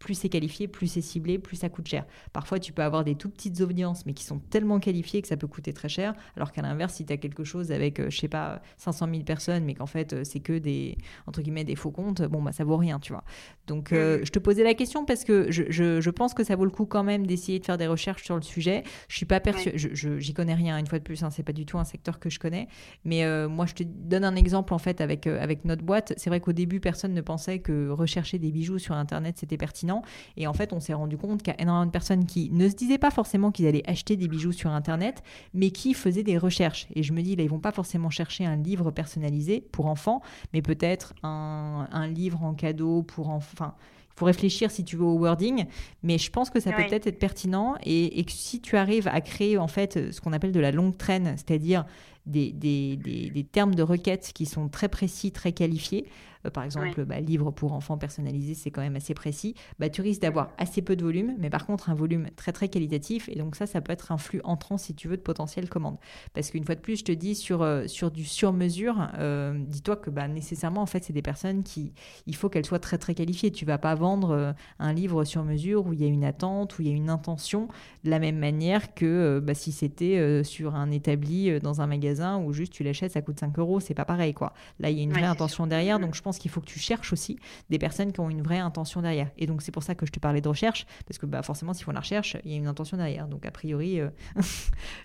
Plus 0.01 0.15
c'est 0.15 0.29
qualifié, 0.29 0.67
plus 0.67 0.87
c'est 0.87 1.01
ciblé, 1.01 1.37
plus 1.37 1.57
ça 1.57 1.69
coûte 1.69 1.87
cher. 1.87 2.07
Parfois, 2.33 2.57
tu 2.57 2.73
peux 2.73 2.81
avoir 2.81 3.03
des 3.03 3.13
tout 3.13 3.29
petites 3.29 3.61
audiences, 3.61 4.03
mais 4.07 4.13
qui 4.13 4.23
sont 4.23 4.39
tellement 4.39 4.79
qualifiées 4.79 5.21
que 5.21 5.27
ça 5.27 5.37
peut 5.37 5.45
coûter 5.45 5.73
très 5.73 5.89
cher. 5.89 6.15
Alors 6.35 6.51
qu'à 6.51 6.63
l'inverse, 6.63 6.95
si 6.95 7.05
tu 7.05 7.13
as 7.13 7.17
quelque 7.17 7.43
chose 7.43 7.71
avec, 7.71 7.99
euh, 7.99 8.09
je 8.09 8.17
sais 8.17 8.27
pas, 8.27 8.63
500 8.77 9.07
000 9.11 9.23
personnes, 9.23 9.63
mais 9.63 9.75
qu'en 9.75 9.85
fait, 9.85 10.13
euh, 10.13 10.23
c'est 10.23 10.39
que 10.39 10.57
des, 10.57 10.97
entre 11.27 11.43
guillemets, 11.43 11.65
des 11.65 11.75
faux 11.75 11.91
comptes, 11.91 12.23
bon, 12.23 12.41
bah, 12.41 12.51
ça 12.51 12.63
vaut 12.63 12.77
rien, 12.77 12.99
tu 12.99 13.13
vois. 13.13 13.23
Donc, 13.67 13.93
euh, 13.93 14.21
je 14.23 14.31
te 14.31 14.39
posais 14.39 14.63
la 14.63 14.73
question 14.73 15.05
parce 15.05 15.23
que 15.23 15.51
je, 15.51 15.69
je, 15.69 16.09
pense 16.09 16.33
que 16.33 16.43
ça 16.43 16.55
vaut 16.55 16.65
le 16.65 16.71
coup 16.71 16.87
quand 16.87 17.03
même 17.03 17.27
d'essayer 17.27 17.59
de 17.59 17.65
faire 17.65 17.77
des 17.77 17.85
recherches 17.85 18.23
sur 18.23 18.35
le 18.35 18.41
sujet. 18.41 18.83
Je 19.07 19.17
suis 19.17 19.27
pas 19.27 19.39
persuadée, 19.39 19.77
je 19.77 20.17
j'y 20.17 20.33
connais 20.33 20.55
rien, 20.55 20.79
une 20.79 20.87
fois 20.87 20.97
de 20.97 21.03
plus, 21.03 21.21
hein, 21.23 21.29
c'est 21.29 21.43
pas 21.43 21.53
du 21.53 21.67
tout 21.67 21.77
un 21.77 21.83
secteur 21.83 22.19
que 22.19 22.31
je 22.31 22.39
connais. 22.39 22.67
Mais 23.05 23.23
moi, 23.47 23.67
je 23.67 23.75
te 23.75 23.83
donne 23.83 24.23
un 24.23 24.35
exemple 24.35 24.73
en 24.73 24.79
fait 24.79 24.99
avec, 24.99 25.27
avec 25.27 25.63
notre 25.63 25.83
boîte. 25.83 26.13
C'est 26.17 26.29
vrai 26.29 26.39
qu'au 26.39 26.53
début, 26.53 26.79
personne 26.79 27.13
ne 27.13 27.21
pensait 27.21 27.59
que 27.59 27.89
rechercher 27.89 28.39
des 28.39 28.51
bijoux 28.51 28.79
sur 28.79 28.95
Internet, 28.95 29.37
c'était 29.37 29.57
pertinent. 29.57 29.90
Et 30.37 30.47
en 30.47 30.53
fait, 30.53 30.73
on 30.73 30.79
s'est 30.79 30.93
rendu 30.93 31.17
compte 31.17 31.43
qu'il 31.43 31.53
y 31.53 31.57
a 31.57 31.61
énormément 31.61 31.85
de 31.85 31.91
personnes 31.91 32.25
qui 32.25 32.49
ne 32.51 32.69
se 32.69 32.75
disaient 32.75 32.97
pas 32.97 33.11
forcément 33.11 33.51
qu'ils 33.51 33.67
allaient 33.67 33.87
acheter 33.89 34.15
des 34.15 34.27
bijoux 34.27 34.51
sur 34.51 34.71
Internet, 34.71 35.23
mais 35.53 35.71
qui 35.71 35.93
faisaient 35.93 36.23
des 36.23 36.37
recherches. 36.37 36.87
Et 36.95 37.03
je 37.03 37.13
me 37.13 37.21
dis, 37.21 37.35
là, 37.35 37.43
ils 37.43 37.49
vont 37.49 37.59
pas 37.59 37.71
forcément 37.71 38.09
chercher 38.09 38.45
un 38.45 38.55
livre 38.55 38.91
personnalisé 38.91 39.61
pour 39.71 39.87
enfants, 39.87 40.21
mais 40.53 40.61
peut-être 40.61 41.13
un, 41.23 41.87
un 41.91 42.07
livre 42.07 42.43
en 42.43 42.53
cadeau 42.53 43.03
pour 43.03 43.29
enfants. 43.29 43.73
Il 44.15 44.19
faut 44.19 44.25
réfléchir 44.25 44.69
si 44.69 44.83
tu 44.83 44.97
veux 44.97 45.05
au 45.05 45.17
wording, 45.17 45.65
mais 46.03 46.17
je 46.17 46.29
pense 46.29 46.49
que 46.49 46.59
ça 46.59 46.71
peut 46.71 46.83
peut-être 46.87 47.07
être 47.07 47.17
pertinent 47.17 47.75
et, 47.83 48.19
et, 48.19 48.23
que 48.23 48.31
si 48.31 48.59
tu 48.59 48.75
arrives 48.77 49.07
à 49.07 49.21
créer 49.21 49.57
en 49.57 49.67
fait 49.67 50.11
ce 50.11 50.21
qu'on 50.21 50.33
appelle 50.33 50.51
de 50.51 50.59
la 50.59 50.71
longue 50.71 50.97
traîne, 50.97 51.33
c'est-à-dire 51.37 51.85
des, 52.25 52.51
des, 52.51 52.97
des, 52.97 53.29
des, 53.29 53.43
termes 53.43 53.73
de 53.73 53.83
requête 53.83 54.31
qui 54.33 54.45
sont 54.45 54.67
très 54.69 54.89
précis, 54.89 55.31
très 55.31 55.53
qualifiés, 55.53 56.05
par 56.49 56.63
exemple, 56.63 57.05
bah, 57.05 57.19
livre 57.19 57.51
pour 57.51 57.73
enfants 57.73 57.97
personnalisé, 57.97 58.53
c'est 58.55 58.71
quand 58.71 58.81
même 58.81 58.95
assez 58.95 59.13
précis, 59.13 59.55
bah, 59.79 59.89
tu 59.89 60.01
risques 60.01 60.21
d'avoir 60.21 60.51
assez 60.57 60.81
peu 60.81 60.95
de 60.95 61.03
volume, 61.03 61.35
mais 61.37 61.49
par 61.49 61.65
contre 61.65 61.89
un 61.89 61.93
volume 61.93 62.27
très 62.35 62.51
très 62.51 62.69
qualitatif. 62.69 63.29
Et 63.29 63.35
donc 63.35 63.55
ça, 63.55 63.67
ça 63.67 63.81
peut 63.81 63.93
être 63.93 64.11
un 64.11 64.17
flux 64.17 64.41
entrant 64.43 64.77
si 64.77 64.95
tu 64.95 65.07
veux 65.07 65.17
de 65.17 65.21
potentielles 65.21 65.69
commandes. 65.69 65.97
Parce 66.33 66.51
qu'une 66.51 66.63
fois 66.63 66.75
de 66.75 66.81
plus, 66.81 66.97
je 66.97 67.03
te 67.03 67.11
dis 67.11 67.35
sur, 67.35 67.61
euh, 67.61 67.87
sur 67.87 68.11
du 68.11 68.25
sur-mesure, 68.25 69.09
euh, 69.19 69.53
dis-toi 69.67 69.95
que 69.95 70.09
bah, 70.09 70.27
nécessairement, 70.27 70.81
en 70.81 70.85
fait, 70.85 71.03
c'est 71.03 71.13
des 71.13 71.21
personnes 71.21 71.63
qui, 71.63 71.93
il 72.25 72.35
faut 72.35 72.49
qu'elles 72.49 72.65
soient 72.65 72.79
très 72.79 72.97
très 72.97 73.13
qualifiées. 73.13 73.51
Tu 73.51 73.65
vas 73.65 73.77
pas 73.77 73.95
vendre 73.95 74.55
un 74.79 74.93
livre 74.93 75.23
sur 75.23 75.43
mesure 75.43 75.85
où 75.85 75.93
il 75.93 76.01
y 76.01 76.05
a 76.05 76.07
une 76.07 76.23
attente, 76.23 76.77
où 76.77 76.81
il 76.81 76.87
y 76.87 76.91
a 76.91 76.95
une 76.95 77.09
intention, 77.09 77.67
de 78.03 78.09
la 78.09 78.19
même 78.19 78.37
manière 78.37 78.93
que 78.93 79.39
bah, 79.43 79.53
si 79.53 79.71
c'était 79.71 80.43
sur 80.43 80.75
un 80.75 80.91
établi 80.91 81.59
dans 81.59 81.81
un 81.81 81.87
magasin 81.87 82.39
où 82.39 82.53
juste 82.53 82.73
tu 82.73 82.83
l'achètes, 82.83 83.11
ça 83.11 83.21
coûte 83.21 83.39
5 83.39 83.57
euros, 83.59 83.79
c'est 83.79 83.93
pas 83.93 84.05
pareil 84.05 84.33
quoi. 84.33 84.53
Là, 84.79 84.89
il 84.89 84.97
y 84.97 84.99
a 85.01 85.03
une 85.03 85.11
vraie 85.11 85.23
intention 85.23 85.67
derrière, 85.67 85.99
donc 85.99 86.15
je 86.15 86.21
pense 86.21 86.30
qu'il 86.37 86.51
faut 86.51 86.61
que 86.61 86.65
tu 86.65 86.79
cherches 86.79 87.13
aussi 87.13 87.39
des 87.69 87.79
personnes 87.79 88.11
qui 88.11 88.19
ont 88.19 88.29
une 88.29 88.41
vraie 88.41 88.59
intention 88.59 89.01
derrière. 89.01 89.29
Et 89.37 89.47
donc, 89.47 89.61
c'est 89.61 89.71
pour 89.71 89.83
ça 89.83 89.95
que 89.95 90.05
je 90.05 90.11
te 90.11 90.19
parlais 90.19 90.41
de 90.41 90.49
recherche, 90.49 90.85
parce 91.07 91.17
que 91.17 91.25
bah, 91.25 91.41
forcément, 91.41 91.73
s'ils 91.73 91.85
font 91.85 91.91
la 91.91 91.99
recherche, 91.99 92.37
il 92.45 92.51
y 92.51 92.53
a 92.53 92.57
une 92.57 92.67
intention 92.67 92.97
derrière. 92.97 93.27
Donc, 93.27 93.45
a 93.45 93.51
priori, 93.51 93.99
euh, 93.99 94.09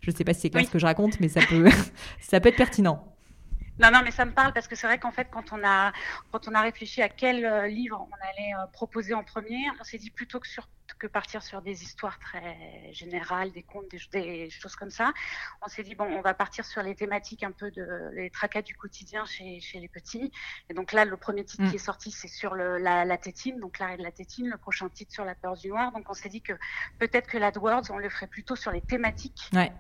je 0.03 0.11
ne 0.11 0.17
sais 0.17 0.25
pas 0.25 0.35
si 0.35 0.41
c'est 0.41 0.51
clair 0.51 0.65
ce 0.65 0.71
que 0.71 0.79
je 0.79 0.87
raconte, 0.87 1.21
mais 1.21 1.29
ça 1.29 1.41
peut, 1.49 1.69
ça 2.21 2.41
peut 2.41 2.49
être 2.49 2.57
pertinent. 2.57 3.16
Non, 3.79 3.91
non, 3.91 4.01
mais 4.03 4.11
ça 4.11 4.25
me 4.25 4.33
parle 4.33 4.53
parce 4.53 4.69
que 4.69 4.75
c'est 4.75 4.87
vrai 4.87 4.99
qu'en 4.99 5.13
fait, 5.13 5.29
quand 5.31 5.53
on 5.53 5.63
a, 5.63 5.93
quand 6.33 6.49
on 6.49 6.55
a 6.55 6.61
réfléchi 6.63 7.03
à 7.03 7.09
quel 7.09 7.45
euh, 7.45 7.67
livre 7.67 8.09
on 8.11 8.29
allait 8.29 8.55
euh, 8.55 8.67
proposer 8.73 9.13
en 9.13 9.23
premier, 9.23 9.67
on 9.79 9.85
s'est 9.85 9.99
dit 9.99 10.11
plutôt 10.11 10.41
que, 10.41 10.49
sur, 10.49 10.67
que 10.99 11.07
partir 11.07 11.43
sur 11.43 11.61
des 11.61 11.83
histoires 11.83 12.19
très 12.19 12.91
générales, 12.93 13.53
des 13.53 13.63
contes, 13.63 13.85
des, 14.13 14.49
choses 14.49 14.77
comme 14.77 14.91
ça, 14.91 15.13
on 15.61 15.69
s'est 15.69 15.83
dit, 15.83 15.95
bon, 15.95 16.05
on 16.05 16.23
va 16.23 16.33
partir 16.33 16.65
sur 16.65 16.83
les 16.83 16.95
thématiques 16.95 17.43
un 17.43 17.53
peu 17.53 17.71
de 17.71 18.11
les 18.15 18.31
tracas 18.31 18.63
du 18.63 18.75
quotidien 18.75 19.27
chez, 19.27 19.61
chez 19.61 19.79
les 19.79 19.89
petits. 19.89 20.33
Et 20.71 20.75
donc 20.75 20.93
là, 20.93 21.05
le 21.05 21.17
premier 21.19 21.45
titre 21.45 21.65
mm. 21.65 21.71
qui 21.71 21.77
est 21.77 21.79
sorti, 21.79 22.11
c'est 22.11 22.29
sur 22.29 22.55
le, 22.55 22.79
la, 22.79 23.05
la, 23.05 23.19
tétine, 23.19 23.61
donc 23.61 23.79
l'arrêt 23.79 23.99
de 23.99 24.03
la 24.03 24.13
tétine. 24.13 24.49
Le 24.49 24.57
prochain 24.57 24.89
titre 24.89 25.13
sur 25.13 25.27
la 25.27 25.35
peur 25.35 25.55
du 25.55 25.69
noir. 25.69 25.93
Donc 25.93 26.09
on 26.09 26.15
s'est 26.15 26.31
dit 26.31 26.41
que 26.41 26.55
peut-être 26.99 27.29
que 27.29 27.37
l'AdWords, 27.37 27.91
on 27.91 27.99
le 27.99 28.09
ferait 28.09 28.27
plutôt 28.27 28.57
sur 28.57 28.71
les 28.71 28.81
thématiques. 28.81 29.51
Ouais. 29.53 29.71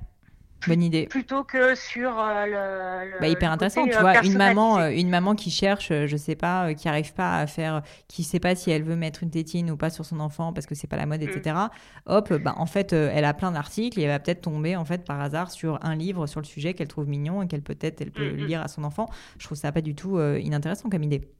Bonne 0.66 0.82
idée. 0.82 1.06
Plutôt 1.06 1.44
que 1.44 1.74
sur 1.74 2.18
euh, 2.18 3.04
le, 3.04 3.20
bah, 3.20 3.28
hyper 3.28 3.52
intéressant, 3.52 3.84
tu 3.86 3.94
euh, 3.94 4.00
vois, 4.00 4.24
une 4.24 4.36
maman, 4.36 4.78
euh, 4.78 4.88
une 4.90 5.08
maman 5.08 5.34
qui 5.34 5.50
cherche, 5.50 5.88
je 5.88 6.16
sais 6.16 6.34
pas, 6.34 6.74
qui 6.74 6.88
arrive 6.88 7.12
pas 7.12 7.38
à 7.38 7.46
faire, 7.46 7.82
qui 8.08 8.24
sait 8.24 8.40
pas 8.40 8.54
si 8.54 8.70
elle 8.70 8.82
veut 8.82 8.96
mettre 8.96 9.22
une 9.22 9.30
tétine 9.30 9.70
ou 9.70 9.76
pas 9.76 9.90
sur 9.90 10.04
son 10.04 10.20
enfant 10.20 10.52
parce 10.52 10.66
que 10.66 10.74
c'est 10.74 10.86
pas 10.86 10.96
la 10.96 11.06
mode, 11.06 11.22
etc. 11.22 11.56
Mm. 11.56 11.68
Hop, 12.06 12.32
bah 12.34 12.54
en 12.56 12.66
fait, 12.66 12.92
elle 12.92 13.24
a 13.24 13.34
plein 13.34 13.52
d'articles 13.52 14.00
et 14.00 14.02
elle 14.02 14.08
va 14.08 14.18
peut-être 14.18 14.42
tomber 14.42 14.76
en 14.76 14.84
fait 14.84 15.04
par 15.04 15.20
hasard 15.20 15.50
sur 15.50 15.84
un 15.84 15.94
livre 15.94 16.26
sur 16.26 16.40
le 16.40 16.46
sujet 16.46 16.74
qu'elle 16.74 16.88
trouve 16.88 17.08
mignon 17.08 17.42
et 17.42 17.46
qu'elle 17.46 17.62
peut-être 17.62 18.00
elle 18.00 18.10
peut 18.10 18.30
mm-hmm. 18.30 18.46
lire 18.46 18.62
à 18.62 18.68
son 18.68 18.84
enfant. 18.84 19.08
Je 19.38 19.44
trouve 19.46 19.58
ça 19.58 19.72
pas 19.72 19.82
du 19.82 19.94
tout 19.94 20.20
inintéressant 20.20 20.88
comme 20.88 21.02
idée. 21.02 21.30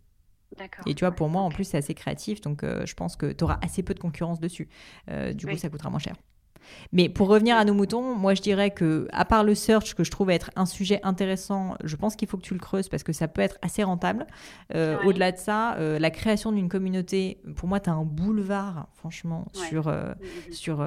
Et 0.86 0.94
tu 0.94 1.04
vois, 1.04 1.10
pour 1.12 1.28
moi, 1.28 1.42
en 1.42 1.50
plus, 1.50 1.64
c'est 1.64 1.78
assez 1.78 1.94
créatif, 1.94 2.40
donc 2.40 2.62
je 2.62 2.94
pense 2.94 3.16
que 3.16 3.32
tu 3.32 3.44
auras 3.44 3.58
assez 3.62 3.82
peu 3.82 3.94
de 3.94 4.00
concurrence 4.00 4.40
dessus. 4.40 4.68
du 5.34 5.46
coup, 5.46 5.56
ça 5.56 5.68
coûtera 5.68 5.90
moins 5.90 5.98
cher. 5.98 6.14
Mais 6.92 7.08
pour 7.08 7.28
revenir 7.28 7.56
à 7.56 7.64
nos 7.64 7.74
moutons, 7.74 8.14
moi 8.14 8.34
je 8.34 8.42
dirais 8.42 8.70
que, 8.70 9.08
à 9.12 9.24
part 9.24 9.44
le 9.44 9.54
search, 9.54 9.94
que 9.94 10.04
je 10.04 10.10
trouve 10.10 10.30
être 10.30 10.50
un 10.56 10.66
sujet 10.66 11.00
intéressant, 11.02 11.76
je 11.84 11.96
pense 11.96 12.16
qu'il 12.16 12.28
faut 12.28 12.36
que 12.36 12.42
tu 12.42 12.54
le 12.54 12.60
creuses 12.60 12.88
parce 12.88 13.02
que 13.02 13.12
ça 13.12 13.28
peut 13.28 13.42
être 13.42 13.58
assez 13.62 13.82
rentable. 13.82 14.26
Euh, 14.74 14.96
au-delà 15.04 15.32
de 15.32 15.38
ça, 15.38 15.76
euh, 15.76 15.98
la 15.98 16.10
création 16.10 16.52
d'une 16.52 16.68
communauté, 16.68 17.38
pour 17.56 17.68
moi, 17.68 17.80
tu 17.80 17.90
as 17.90 17.94
un 17.94 18.04
boulevard, 18.04 18.88
franchement, 18.94 19.46
sur, 19.52 19.88
euh, 19.88 20.08
mm, 20.08 20.08
mm, 20.08 20.50
mm. 20.50 20.52
sur 20.52 20.86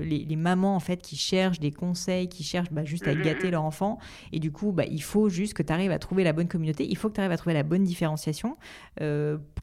les, 0.00 0.36
mamans 0.36 0.76
en 0.76 0.80
fait 0.80 1.00
qui 1.00 1.16
cherchent 1.16 1.60
des 1.60 1.72
conseils, 1.72 2.28
qui 2.28 2.42
cherchent 2.44 2.70
bah, 2.70 2.84
juste 2.84 3.08
à 3.08 3.14
gâter 3.14 3.50
leur 3.50 3.64
enfant. 3.64 3.98
Et 4.32 4.38
du 4.38 4.52
coup, 4.52 4.72
bah, 4.72 4.84
il 4.90 5.02
faut 5.02 5.28
juste 5.28 5.54
que 5.54 5.62
tu 5.62 5.72
arrives 5.72 5.90
à 5.90 5.98
trouver 5.98 6.24
la 6.24 6.32
bonne 6.32 6.48
communauté, 6.48 6.86
il 6.86 6.96
faut 6.96 7.08
que 7.08 7.14
tu 7.14 7.20
arrives 7.20 7.32
à 7.32 7.36
trouver 7.36 7.54
la 7.54 7.62
bonne 7.62 7.84
différenciation. 7.84 8.56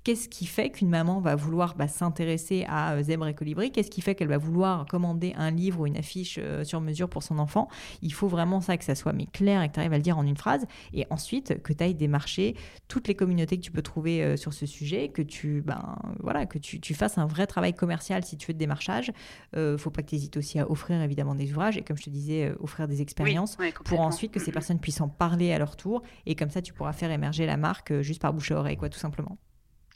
Qu'est-ce 0.03 0.27
qui 0.27 0.45
fait 0.45 0.69
qu'une 0.69 0.89
maman 0.89 1.21
va 1.21 1.35
vouloir 1.35 1.75
bah, 1.75 1.87
s'intéresser 1.87 2.65
à 2.67 3.01
Zèbre 3.01 3.27
et 3.27 3.33
Colibri? 3.33 3.71
Qu'est-ce 3.71 3.89
qui 3.89 4.01
fait 4.01 4.15
qu'elle 4.15 4.27
va 4.27 4.37
vouloir 4.37 4.85
commander 4.85 5.33
un 5.37 5.52
livre 5.55 5.81
ou 5.81 5.87
une 5.87 5.97
affiche 5.97 6.39
euh, 6.41 6.63
sur 6.63 6.81
mesure 6.81 7.09
pour 7.09 7.23
son 7.23 7.39
enfant. 7.39 7.67
Il 8.01 8.13
faut 8.13 8.27
vraiment 8.27 8.61
ça, 8.61 8.77
que 8.77 8.83
ça 8.83 8.95
soit 8.95 9.13
mais 9.13 9.25
clair 9.25 9.61
et 9.61 9.69
que 9.69 9.73
tu 9.73 9.79
arrives 9.79 9.93
à 9.93 9.97
le 9.97 10.03
dire 10.03 10.17
en 10.17 10.25
une 10.25 10.37
phrase. 10.37 10.65
Et 10.93 11.05
ensuite, 11.09 11.61
que 11.61 11.73
tu 11.73 11.83
ailles 11.83 11.95
démarcher 11.95 12.55
toutes 12.87 13.07
les 13.07 13.15
communautés 13.15 13.57
que 13.57 13.63
tu 13.63 13.71
peux 13.71 13.81
trouver 13.81 14.23
euh, 14.23 14.37
sur 14.37 14.53
ce 14.53 14.65
sujet, 14.65 15.09
que 15.09 15.21
tu, 15.21 15.61
ben, 15.61 15.97
voilà, 16.19 16.45
que 16.45 16.57
tu, 16.57 16.79
tu, 16.79 16.93
fasses 16.93 17.17
un 17.17 17.25
vrai 17.25 17.47
travail 17.47 17.73
commercial 17.73 18.23
si 18.23 18.37
tu 18.37 18.47
veux 18.47 18.53
de 18.53 18.59
démarchage. 18.59 19.11
Euh, 19.55 19.77
faut 19.77 19.89
pas 19.89 20.01
que 20.01 20.09
tu 20.09 20.15
hésites 20.15 20.37
aussi 20.37 20.59
à 20.59 20.69
offrir 20.69 21.01
évidemment 21.01 21.35
des 21.35 21.51
ouvrages 21.51 21.77
et 21.77 21.81
comme 21.81 21.97
je 21.97 22.03
te 22.03 22.09
disais, 22.09 22.49
euh, 22.49 22.55
offrir 22.59 22.87
des 22.87 23.01
expériences 23.01 23.57
pour 23.85 23.99
ensuite 24.01 24.31
que 24.31 24.39
ces 24.39 24.51
personnes 24.51 24.79
puissent 24.79 25.01
en 25.01 25.09
parler 25.09 25.51
à 25.51 25.59
leur 25.59 25.75
tour. 25.75 26.03
Et 26.25 26.35
comme 26.35 26.49
ça, 26.49 26.61
tu 26.61 26.73
pourras 26.73 26.93
faire 26.93 27.11
émerger 27.11 27.45
la 27.45 27.57
marque 27.57 28.01
juste 28.01 28.21
par 28.21 28.33
bouche 28.33 28.51
à 28.51 28.57
oreille, 28.57 28.77
quoi, 28.77 28.89
tout 28.89 28.99
simplement. 28.99 29.37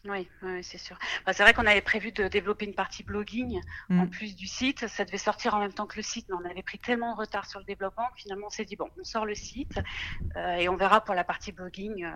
Oui, 0.09 0.27
c'est 0.61 0.77
sûr. 0.77 0.97
Bah, 1.25 1.33
c'est 1.33 1.43
vrai 1.43 1.53
qu'on 1.53 1.65
avait 1.65 1.81
prévu 1.81 2.11
de 2.11 2.27
développer 2.27 2.65
une 2.65 2.73
partie 2.73 3.03
blogging 3.03 3.59
en 3.89 4.05
mm. 4.05 4.09
plus 4.09 4.35
du 4.35 4.47
site. 4.47 4.87
Ça 4.87 5.05
devait 5.05 5.17
sortir 5.17 5.55
en 5.55 5.59
même 5.59 5.73
temps 5.73 5.85
que 5.85 5.97
le 5.97 6.01
site, 6.01 6.27
mais 6.29 6.35
on 6.35 6.49
avait 6.49 6.63
pris 6.63 6.79
tellement 6.79 7.13
de 7.13 7.19
retard 7.19 7.45
sur 7.45 7.59
le 7.59 7.65
développement 7.65 8.05
que 8.15 8.21
finalement 8.21 8.47
on 8.47 8.49
s'est 8.49 8.65
dit 8.65 8.75
bon, 8.75 8.87
on 8.99 9.03
sort 9.03 9.25
le 9.25 9.35
site 9.35 9.79
euh, 10.35 10.55
et 10.55 10.69
on 10.69 10.75
verra 10.75 11.01
pour 11.01 11.15
la 11.15 11.23
partie 11.23 11.51
blogging 11.51 12.03
euh, 12.03 12.09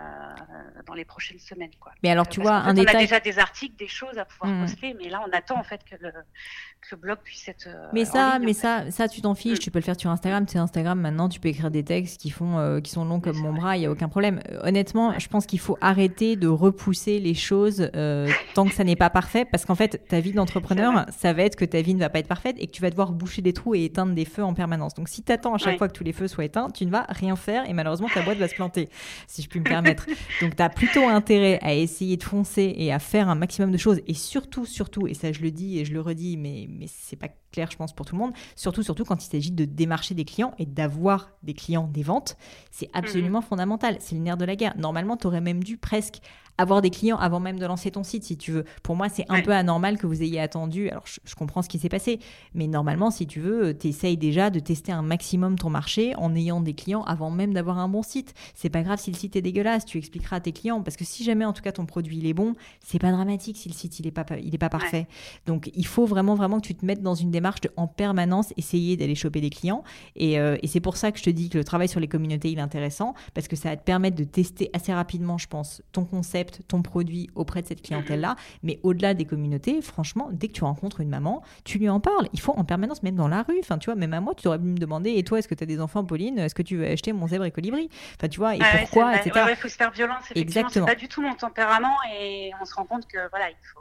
dans 0.86 0.94
les 0.94 1.04
prochaines 1.04 1.38
semaines. 1.38 1.70
Quoi. 1.80 1.92
Mais 2.02 2.10
alors 2.10 2.28
tu 2.28 2.40
vois, 2.40 2.54
un 2.54 2.74
détail. 2.74 2.94
On 2.94 2.98
a 2.98 3.02
déjà 3.02 3.20
des 3.20 3.38
articles, 3.38 3.76
des 3.76 3.88
choses 3.88 4.18
à 4.18 4.24
pouvoir 4.24 4.52
mm. 4.52 4.60
poster, 4.62 4.94
mais 4.94 5.08
là 5.08 5.22
on 5.26 5.32
attend 5.36 5.58
en 5.58 5.64
fait 5.64 5.84
que 5.84 5.96
le, 6.00 6.10
que 6.10 6.88
le 6.92 6.96
blog 6.96 7.18
puisse 7.22 7.48
être. 7.48 7.66
Euh, 7.66 7.88
mais 7.92 8.04
ça, 8.04 8.38
mais 8.38 8.52
ça, 8.52 8.90
ça 8.90 9.08
tu 9.08 9.20
t'en 9.20 9.34
fiches. 9.34 9.58
Mm. 9.58 9.62
Tu 9.62 9.70
peux 9.70 9.78
le 9.78 9.84
faire 9.84 9.98
sur 9.98 10.10
Instagram. 10.10 10.46
C'est 10.48 10.58
Instagram 10.58 11.00
maintenant. 11.00 11.28
Tu 11.28 11.40
peux 11.40 11.48
écrire 11.48 11.70
des 11.70 11.84
textes 11.84 12.20
qui 12.20 12.30
font, 12.30 12.80
qui 12.82 12.90
sont 12.90 13.04
longs 13.04 13.20
comme 13.20 13.38
mon 13.38 13.52
bras. 13.52 13.76
Il 13.76 13.82
y 13.82 13.86
a 13.86 13.90
aucun 13.90 14.08
problème. 14.08 14.40
Honnêtement, 14.62 15.18
je 15.18 15.28
pense 15.28 15.46
qu'il 15.46 15.60
faut 15.60 15.78
arrêter 15.80 16.36
de 16.36 16.48
repousser 16.48 17.18
les 17.18 17.34
choses 17.34 17.81
euh, 17.94 18.28
tant 18.54 18.66
que 18.66 18.74
ça 18.74 18.84
n'est 18.84 18.96
pas 18.96 19.10
parfait, 19.10 19.44
parce 19.44 19.64
qu'en 19.64 19.74
fait, 19.74 20.06
ta 20.08 20.20
vie 20.20 20.32
d'entrepreneur, 20.32 21.06
ça 21.10 21.32
va 21.32 21.42
être 21.42 21.56
que 21.56 21.64
ta 21.64 21.82
vie 21.82 21.94
ne 21.94 22.00
va 22.00 22.08
pas 22.08 22.18
être 22.18 22.28
parfaite 22.28 22.56
et 22.58 22.66
que 22.66 22.72
tu 22.72 22.82
vas 22.82 22.90
devoir 22.90 23.12
boucher 23.12 23.42
des 23.42 23.52
trous 23.52 23.74
et 23.74 23.84
éteindre 23.84 24.14
des 24.14 24.24
feux 24.24 24.44
en 24.44 24.54
permanence. 24.54 24.94
Donc, 24.94 25.08
si 25.08 25.22
tu 25.22 25.32
attends 25.32 25.54
à 25.54 25.58
chaque 25.58 25.78
fois 25.78 25.88
que 25.88 25.92
tous 25.92 26.04
les 26.04 26.12
feux 26.12 26.28
soient 26.28 26.44
éteints, 26.44 26.70
tu 26.70 26.86
ne 26.86 26.90
vas 26.90 27.06
rien 27.08 27.36
faire 27.36 27.68
et 27.68 27.72
malheureusement, 27.72 28.08
ta 28.12 28.22
boîte 28.22 28.38
va 28.38 28.48
se 28.48 28.54
planter, 28.54 28.88
si 29.26 29.42
je 29.42 29.48
puis 29.48 29.60
me 29.60 29.64
permettre. 29.64 30.06
Donc, 30.40 30.56
tu 30.56 30.62
as 30.62 30.70
plutôt 30.70 31.06
intérêt 31.08 31.58
à 31.62 31.74
essayer 31.74 32.16
de 32.16 32.22
foncer 32.22 32.74
et 32.76 32.92
à 32.92 32.98
faire 32.98 33.28
un 33.28 33.34
maximum 33.34 33.70
de 33.70 33.78
choses 33.78 34.00
et 34.06 34.14
surtout, 34.14 34.66
surtout, 34.66 35.06
et 35.06 35.14
ça 35.14 35.32
je 35.32 35.40
le 35.40 35.50
dis 35.50 35.78
et 35.78 35.84
je 35.84 35.92
le 35.92 36.00
redis, 36.00 36.36
mais, 36.36 36.66
mais 36.68 36.86
c'est 36.88 37.16
pas 37.16 37.28
clair, 37.52 37.68
je 37.70 37.76
pense, 37.76 37.92
pour 37.92 38.06
tout 38.06 38.16
le 38.16 38.20
monde, 38.20 38.32
surtout, 38.56 38.82
surtout 38.82 39.04
quand 39.04 39.22
il 39.24 39.28
s'agit 39.28 39.52
de 39.52 39.64
démarcher 39.64 40.14
des 40.14 40.24
clients 40.24 40.54
et 40.58 40.66
d'avoir 40.66 41.30
des 41.42 41.54
clients, 41.54 41.86
des 41.86 42.02
ventes, 42.02 42.36
c'est 42.70 42.88
absolument 42.92 43.40
mmh 43.40 43.42
fondamental. 43.42 43.96
C'est 44.00 44.14
le 44.14 44.20
nerf 44.22 44.36
de 44.36 44.44
la 44.44 44.56
guerre. 44.56 44.74
Normalement, 44.78 45.16
tu 45.16 45.26
aurais 45.26 45.40
même 45.40 45.62
dû 45.62 45.76
presque 45.76 46.20
avoir 46.58 46.82
des 46.82 46.90
clients 46.90 47.16
avant 47.16 47.40
même 47.40 47.58
de 47.58 47.66
lancer 47.66 47.90
ton 47.90 48.04
site, 48.04 48.24
si 48.24 48.36
tu 48.36 48.52
veux. 48.52 48.64
Pour 48.82 48.96
moi, 48.96 49.08
c'est 49.08 49.24
un 49.28 49.42
peu 49.42 49.52
anormal 49.52 49.98
que 49.98 50.06
vous 50.06 50.22
ayez 50.22 50.40
attendu. 50.40 50.88
Alors, 50.90 51.04
je, 51.06 51.34
comprends 51.34 51.62
ce 51.62 51.68
qui 51.68 51.78
s'est 51.78 51.88
passé, 51.88 52.20
mais 52.54 52.66
normalement, 52.66 53.10
si 53.10 53.26
tu 53.26 53.40
veux, 53.40 53.76
tu 53.76 53.88
essayes 53.88 54.16
déjà 54.16 54.50
de 54.50 54.60
tester 54.60 54.92
un 54.92 55.02
maximum 55.02 55.58
ton 55.58 55.70
marché 55.70 56.14
en 56.16 56.34
ayant 56.34 56.60
des 56.60 56.74
clients 56.74 57.02
avant 57.04 57.30
même 57.30 57.54
d'avoir 57.54 57.78
un 57.78 57.88
bon 57.88 58.02
site. 58.02 58.34
C'est 58.54 58.70
pas 58.70 58.82
grave 58.82 59.00
si 59.00 59.10
le 59.10 59.16
site 59.16 59.36
est 59.36 59.42
dégueulasse, 59.42 59.84
tu 59.84 59.98
expliqueras 59.98 60.36
à 60.36 60.40
tes 60.40 60.52
clients, 60.52 60.82
parce 60.82 60.96
que 60.96 61.04
si 61.04 61.24
jamais, 61.24 61.44
en 61.44 61.52
tout 61.52 61.62
cas, 61.62 61.72
ton 61.72 61.86
produit 61.86 62.18
il 62.18 62.26
est 62.26 62.34
bon, 62.34 62.54
c'est 62.80 62.98
pas 62.98 63.10
dramatique 63.10 63.56
si 63.56 63.68
le 63.68 63.74
site 63.74 63.98
il 63.98 64.06
est 64.06 64.12
pas, 64.12 64.26
il 64.42 64.54
est 64.54 64.58
pas 64.58 64.68
parfait. 64.68 65.06
Donc, 65.46 65.70
il 65.74 65.86
faut 65.86 66.06
vraiment, 66.06 66.34
vraiment 66.34 66.60
que 66.60 66.66
tu 66.66 66.74
te 66.74 66.84
mettes 66.84 67.02
dans 67.02 67.14
une 67.14 67.30
démarche 67.30 67.62
de 67.62 67.70
en 67.76 67.86
permanence 67.86 68.52
essayer 68.56 68.96
d'aller 68.96 69.14
choper 69.14 69.40
des 69.40 69.50
clients. 69.50 69.82
Et, 70.16 70.38
euh, 70.38 70.56
et 70.62 70.66
c'est 70.66 70.80
pour 70.80 70.96
ça 70.96 71.12
que 71.12 71.18
je 71.18 71.24
te 71.24 71.30
dis 71.30 71.48
que 71.48 71.58
le 71.58 71.64
travail 71.64 71.88
sur 71.88 72.00
les 72.00 72.08
communautés 72.08 72.50
il 72.50 72.58
est 72.58 72.62
intéressant, 72.62 73.14
parce 73.34 73.48
que 73.48 73.56
ça 73.56 73.70
va 73.70 73.76
te 73.76 73.84
permettre 73.84 74.16
de 74.16 74.24
tester 74.24 74.70
assez 74.74 74.92
rapidement, 74.92 75.38
je 75.38 75.48
pense, 75.48 75.82
ton 75.92 76.04
concept 76.04 76.41
ton 76.44 76.82
produit 76.82 77.30
auprès 77.34 77.62
de 77.62 77.66
cette 77.66 77.82
clientèle-là. 77.82 78.36
Mais 78.62 78.80
au-delà 78.82 79.14
des 79.14 79.24
communautés, 79.24 79.80
franchement, 79.82 80.28
dès 80.32 80.48
que 80.48 80.52
tu 80.52 80.64
rencontres 80.64 81.00
une 81.00 81.08
maman, 81.08 81.42
tu 81.64 81.78
lui 81.78 81.88
en 81.88 82.00
parles. 82.00 82.28
Il 82.32 82.40
faut 82.40 82.52
en 82.52 82.64
permanence, 82.64 83.02
même 83.02 83.16
dans 83.16 83.28
la 83.28 83.42
rue. 83.42 83.58
Enfin, 83.60 83.78
tu 83.78 83.86
vois, 83.86 83.94
même 83.94 84.12
à 84.14 84.20
moi, 84.20 84.34
tu 84.34 84.48
aurais 84.48 84.58
pu 84.58 84.64
me 84.64 84.78
demander 84.78 85.10
Et 85.10 85.22
toi, 85.24 85.38
est-ce 85.38 85.48
que 85.48 85.54
tu 85.54 85.64
as 85.64 85.66
des 85.66 85.80
enfants, 85.80 86.04
Pauline? 86.04 86.38
Est-ce 86.38 86.54
que 86.54 86.62
tu 86.62 86.76
veux 86.76 86.86
acheter 86.86 87.12
mon 87.12 87.26
zèbre 87.26 87.44
et 87.44 87.50
colibri? 87.50 87.88
Enfin, 88.16 88.28
tu 88.28 88.38
vois, 88.38 88.56
et 88.56 88.58
pourquoi, 88.58 89.16
etc. 89.16 89.46
Il 89.50 89.56
faut 89.56 89.68
se 89.68 89.76
faire 89.76 89.90
violence. 89.90 90.24
Exactement. 90.34 90.86
C'est 90.86 90.94
pas 90.94 90.98
du 90.98 91.08
tout 91.08 91.22
mon 91.22 91.34
tempérament 91.34 91.96
et 92.14 92.50
on 92.60 92.64
se 92.64 92.74
rend 92.74 92.84
compte 92.84 93.06
que, 93.06 93.28
voilà, 93.30 93.50
il 93.50 93.56
faut. 93.72 93.80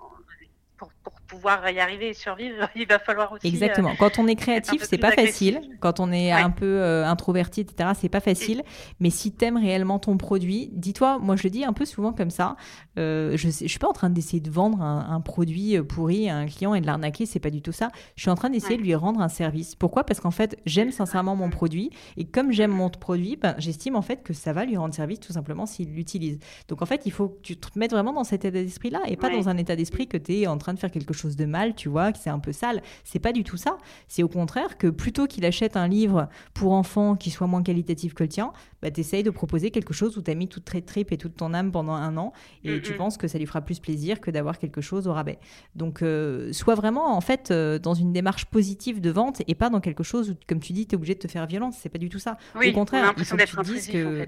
Pour, 1.04 1.14
pouvoir 1.32 1.70
y 1.70 1.80
arriver 1.80 2.10
et 2.10 2.14
survivre, 2.14 2.70
il 2.76 2.86
va 2.88 3.00
falloir 3.00 3.32
aussi. 3.32 3.48
Exactement. 3.48 3.94
Quand 3.98 4.20
on 4.20 4.28
est 4.28 4.36
créatif, 4.36 4.84
c'est 4.84 4.98
pas 4.98 5.12
facile. 5.12 5.62
Quand 5.80 6.00
on 6.00 6.12
est 6.12 6.32
un 6.32 6.52
peu 6.52 6.84
introverti, 7.06 7.62
etc., 7.62 7.92
c'est 8.00 8.10
pas 8.10 8.20
facile. 8.20 8.64
Mais 9.00 9.10
si 9.10 9.34
tu 9.34 9.46
aimes 9.46 9.58
réellement 9.58 10.00
ton 10.00 10.18
produit, 10.18 10.70
dis-toi, 10.74 11.20
moi 11.20 11.36
je 11.36 11.44
le 11.44 11.50
dis 11.50 11.64
un 11.64 11.74
peu 11.74 11.86
souvent 11.86 12.14
comme 12.14 12.30
ça. 12.30 12.56
je, 12.98 13.36
je 13.36 13.68
suis 13.68 13.80
pas 13.80 13.88
en 13.88 13.94
train 13.94 14.10
d'essayer 14.10 14.42
de 14.42 14.50
vendre 14.50 14.82
un, 14.82 15.22
produit 15.22 15.82
pourri 15.82 16.30
à 16.30 16.38
un 16.38 16.48
client 16.48 16.74
et 16.74 16.82
de 16.82 16.86
l'arnaquer, 16.86 17.26
c'est 17.26 17.40
pas 17.40 17.50
du 17.50 17.62
tout 17.62 17.72
ça. 17.72 17.90
Je 18.16 18.22
suis 18.22 18.30
en 18.30 18.36
train 18.36 18.50
d'essayer 18.50 18.78
de 18.78 18.82
lui 18.82 18.96
rendre 18.96 19.22
un 19.22 19.30
service. 19.30 19.76
Pourquoi? 19.76 20.04
Parce 20.04 20.20
qu'en 20.20 20.32
fait, 20.32 20.58
j'aime 20.66 20.92
sincèrement 20.92 21.36
mon 21.36 21.50
produit 21.50 21.92
et 22.18 22.26
comme 22.26 22.52
j'aime 22.52 22.72
mon 22.72 22.90
produit, 22.90 23.36
ben, 23.36 23.56
j'estime 23.58 23.96
en 23.96 24.02
fait 24.02 24.24
que 24.24 24.34
ça 24.34 24.54
va 24.54 24.66
lui 24.66 24.78
rendre 24.78 24.94
service 24.94 25.20
tout 25.20 25.34
simplement 25.34 25.66
s'il 25.66 25.94
l'utilise. 25.94 26.40
Donc 26.68 26.82
en 26.82 26.86
fait, 26.86 27.04
il 27.06 27.12
faut 27.12 27.30
que 27.30 27.42
tu 27.42 27.58
te 27.58 27.78
mettes 27.78 27.92
vraiment 27.92 28.14
dans 28.14 28.24
cet 28.24 28.46
état 28.46 28.52
d'esprit-là 28.52 29.02
et 29.08 29.16
pas 29.16 29.30
dans 29.30 29.50
un 29.50 29.58
état 29.58 29.76
d'esprit 29.76 30.08
que 30.08 30.18
tu 30.18 30.40
es 30.40 30.48
en 30.48 30.58
train 30.58 30.74
de 30.74 30.80
faire 30.80 30.92
quelque 30.92 31.14
chose 31.14 31.21
de 31.30 31.46
mal, 31.46 31.76
tu 31.76 31.90
vois, 31.90 32.12
que 32.12 32.18
c'est 32.18 32.30
un 32.30 32.40
peu 32.40 32.52
sale. 32.52 32.82
C'est 33.04 33.20
pas 33.20 33.32
du 33.32 33.44
tout 33.44 33.58
ça. 33.58 33.78
C'est 34.08 34.24
au 34.24 34.28
contraire 34.28 34.78
que 34.78 34.88
plutôt 34.88 35.28
qu'il 35.28 35.46
achète 35.46 35.78
un 35.78 35.88
livre 35.88 36.30
pour 36.54 36.74
enfants 36.74 37.16
qui 37.16 37.32
soit 37.32 37.48
moins 37.48 37.64
qualitatif 37.64 38.14
que 38.14 38.24
le 38.24 38.30
tien, 38.30 38.52
bah, 38.82 38.92
tu 38.92 39.00
essayes 39.00 39.24
de 39.24 39.30
proposer 39.30 39.72
quelque 39.72 39.94
chose 39.94 40.18
où 40.18 40.22
tu 40.22 40.32
as 40.32 40.36
mis 40.36 40.48
toute 40.48 40.66
ta 40.66 40.82
trip 40.82 41.12
et 41.12 41.18
toute 41.18 41.36
ton 41.36 41.54
âme 41.54 41.72
pendant 41.72 41.94
un 41.94 42.18
an 42.18 42.34
et 42.64 42.82
tu 42.82 42.94
penses 42.94 43.18
que 43.18 43.28
ça 43.28 43.38
lui 43.38 43.46
fera 43.46 43.62
plus 43.62 43.80
plaisir 43.80 44.20
que 44.20 44.32
d'avoir 44.32 44.58
quelque 44.58 44.82
chose 44.82 45.08
au 45.08 45.14
rabais. 45.14 45.40
Donc, 45.76 46.02
euh, 46.02 46.52
sois 46.54 46.76
vraiment 46.76 47.16
en 47.16 47.22
fait 47.22 47.52
euh, 47.52 47.80
dans 47.80 47.94
une 47.94 48.14
démarche 48.14 48.46
positive 48.46 49.02
de 49.02 49.10
vente 49.10 49.42
et 49.48 49.56
pas 49.56 49.70
dans 49.70 49.80
quelque 49.80 50.04
chose 50.04 50.32
où, 50.32 50.36
comme 50.48 50.60
tu 50.60 50.74
dis, 50.74 50.88
tu 50.88 50.94
es 50.94 50.96
obligé 50.96 51.14
de 51.14 51.20
te 51.20 51.28
faire 51.28 51.46
violence. 51.46 51.76
C'est 51.80 51.90
pas 51.90 52.00
du 52.00 52.10
tout 52.10 52.20
ça. 52.20 52.38
au 52.56 52.72
contraire, 52.72 53.14
il 53.18 53.26
faut 53.26 53.38
que 53.38 53.44
tu 53.44 53.74
dises 53.74 53.88
que 53.88 54.28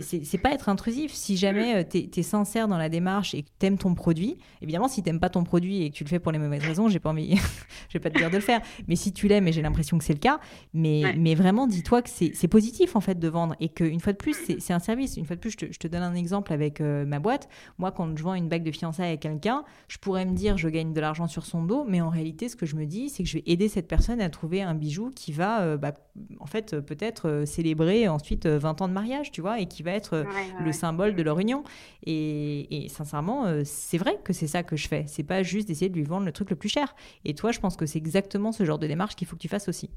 c'est 0.00 0.38
pas 0.38 0.52
être 0.52 0.68
intrusif. 0.68 1.12
Si 1.12 1.36
jamais 1.36 1.76
euh, 1.76 1.84
tu 1.88 2.08
es, 2.18 2.22
sincère 2.22 2.68
dans 2.68 2.78
la 2.78 2.88
démarche 2.88 3.34
et 3.34 3.42
que 3.42 3.48
tu 3.58 3.66
aimes 3.66 3.78
ton 3.78 3.94
produit, 3.94 4.38
évidemment, 4.62 4.88
si 4.88 5.02
tu 5.02 5.12
pas 5.18 5.28
ton 5.28 5.44
produit 5.44 5.82
et 5.82 5.90
que 5.90 5.94
tu 5.94 6.04
le 6.04 6.08
fais 6.08 6.18
pour 6.22 6.32
les 6.32 6.38
mauvaises 6.38 6.62
raisons, 6.62 6.88
j'ai 6.88 7.00
pas 7.00 7.10
envie, 7.10 7.36
je 7.88 7.92
vais 7.92 8.00
pas 8.00 8.10
te 8.10 8.18
dire 8.18 8.30
de 8.30 8.36
le 8.36 8.40
faire. 8.40 8.60
Mais 8.88 8.96
si 8.96 9.12
tu 9.12 9.28
l'aimes, 9.28 9.48
et 9.48 9.52
j'ai 9.52 9.62
l'impression 9.62 9.98
que 9.98 10.04
c'est 10.04 10.12
le 10.12 10.18
cas, 10.18 10.40
mais, 10.72 11.02
mais 11.18 11.34
vraiment, 11.34 11.66
dis-toi 11.66 12.02
que 12.02 12.08
c'est 12.10 12.48
positif 12.48 12.96
en 12.96 13.00
fait 13.00 13.18
de 13.18 13.28
vendre 13.28 13.54
et 13.60 13.68
que 13.68 13.84
une 13.84 14.00
fois 14.00 14.12
de 14.12 14.18
plus, 14.18 14.36
c'est 14.58 14.72
un 14.72 14.78
service. 14.78 15.16
Une 15.16 15.26
fois 15.26 15.36
de 15.36 15.40
plus, 15.40 15.50
je 15.50 15.66
te, 15.66 15.86
donne 15.86 16.02
un 16.02 16.14
exemple 16.14 16.52
avec 16.52 16.80
euh, 16.80 17.04
ma 17.04 17.18
boîte. 17.18 17.48
Moi, 17.78 17.92
quand 17.92 18.16
je 18.16 18.22
vends 18.22 18.34
une 18.34 18.48
bague 18.48 18.62
de 18.62 18.70
fiançailles 18.70 19.12
à 19.12 19.16
quelqu'un, 19.16 19.64
je 19.88 19.98
pourrais 19.98 20.24
me 20.24 20.34
dire 20.34 20.56
je 20.56 20.68
gagne 20.68 20.92
de 20.92 21.00
l'argent 21.00 21.26
sur 21.26 21.44
son 21.44 21.62
dos, 21.62 21.84
mais 21.86 22.00
en 22.00 22.08
réalité, 22.08 22.48
ce 22.48 22.56
que 22.56 22.66
je 22.66 22.76
me 22.76 22.86
dis, 22.86 23.08
c'est 23.08 23.22
que 23.22 23.28
je 23.28 23.38
vais 23.38 23.44
aider 23.46 23.68
cette 23.68 23.88
personne 23.88 24.20
à 24.20 24.30
trouver 24.30 24.62
un 24.62 24.74
bijou 24.74 25.10
qui 25.14 25.32
va, 25.32 25.62
euh, 25.62 25.76
bah, 25.76 25.92
en 26.40 26.46
fait, 26.46 26.80
peut-être 26.80 27.28
euh, 27.28 27.46
célébrer 27.46 28.08
ensuite 28.08 28.46
20 28.46 28.82
ans 28.82 28.88
de 28.88 28.92
mariage, 28.92 29.30
tu 29.32 29.40
vois, 29.40 29.60
et 29.60 29.66
qui 29.66 29.82
va 29.82 29.92
être 29.92 30.24
le 30.64 30.72
symbole 30.72 31.14
de 31.14 31.22
leur 31.22 31.38
union. 31.38 31.64
Et, 32.06 32.86
sincèrement, 32.88 33.46
c'est 33.64 33.98
vrai 33.98 34.18
que 34.22 34.32
c'est 34.32 34.46
ça 34.46 34.62
que 34.62 34.76
je 34.76 34.88
fais. 34.88 35.04
C'est 35.06 35.22
pas 35.22 35.42
juste 35.42 35.68
d'essayer 35.68 35.88
de 35.88 35.96
lui 35.96 36.04
vendre 36.04 36.11
le 36.20 36.32
truc 36.32 36.50
le 36.50 36.56
plus 36.56 36.68
cher. 36.68 36.94
Et 37.24 37.34
toi, 37.34 37.52
je 37.52 37.60
pense 37.60 37.76
que 37.76 37.86
c'est 37.86 37.98
exactement 37.98 38.52
ce 38.52 38.64
genre 38.64 38.78
de 38.78 38.86
démarche 38.86 39.16
qu'il 39.16 39.26
faut 39.26 39.36
que 39.36 39.42
tu 39.42 39.48
fasses 39.48 39.68
aussi. 39.68 39.90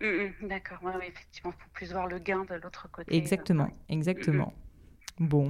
Mm, 0.00 0.06
mm, 0.06 0.48
d'accord, 0.48 0.78
oui, 0.82 0.92
effectivement, 1.08 1.52
pour 1.52 1.70
plus 1.70 1.92
voir 1.92 2.06
le 2.06 2.18
gain 2.18 2.44
de 2.48 2.54
l'autre 2.54 2.88
côté. 2.90 3.14
Exactement, 3.16 3.70
exactement. 3.88 4.52
Mm, 5.18 5.26
bon. 5.26 5.48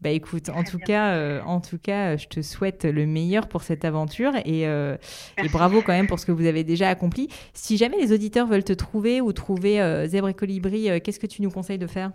Bah 0.00 0.10
écoute, 0.10 0.50
en 0.50 0.64
tout, 0.64 0.78
cas, 0.78 1.14
euh, 1.14 1.40
en 1.42 1.60
tout 1.60 1.78
cas, 1.78 2.16
je 2.16 2.26
te 2.26 2.42
souhaite 2.42 2.84
le 2.84 3.06
meilleur 3.06 3.48
pour 3.48 3.62
cette 3.62 3.86
aventure 3.86 4.32
et, 4.44 4.66
euh, 4.66 4.98
et, 5.42 5.48
bravo 5.48 5.80
quand 5.80 5.92
même 5.92 6.06
pour 6.06 6.18
ce 6.18 6.26
que 6.26 6.32
vous 6.32 6.44
avez 6.44 6.62
déjà 6.62 6.90
accompli. 6.90 7.28
Si 7.54 7.78
jamais 7.78 7.96
les 7.96 8.12
auditeurs 8.12 8.46
veulent 8.46 8.64
te 8.64 8.74
trouver 8.74 9.22
ou 9.22 9.32
trouver 9.32 9.80
euh, 9.80 10.06
Zèbre 10.06 10.28
et 10.28 10.34
Colibri, 10.34 11.00
qu'est-ce 11.00 11.20
que 11.20 11.26
tu 11.26 11.40
nous 11.40 11.50
conseilles 11.50 11.78
de 11.78 11.86
faire? 11.86 12.12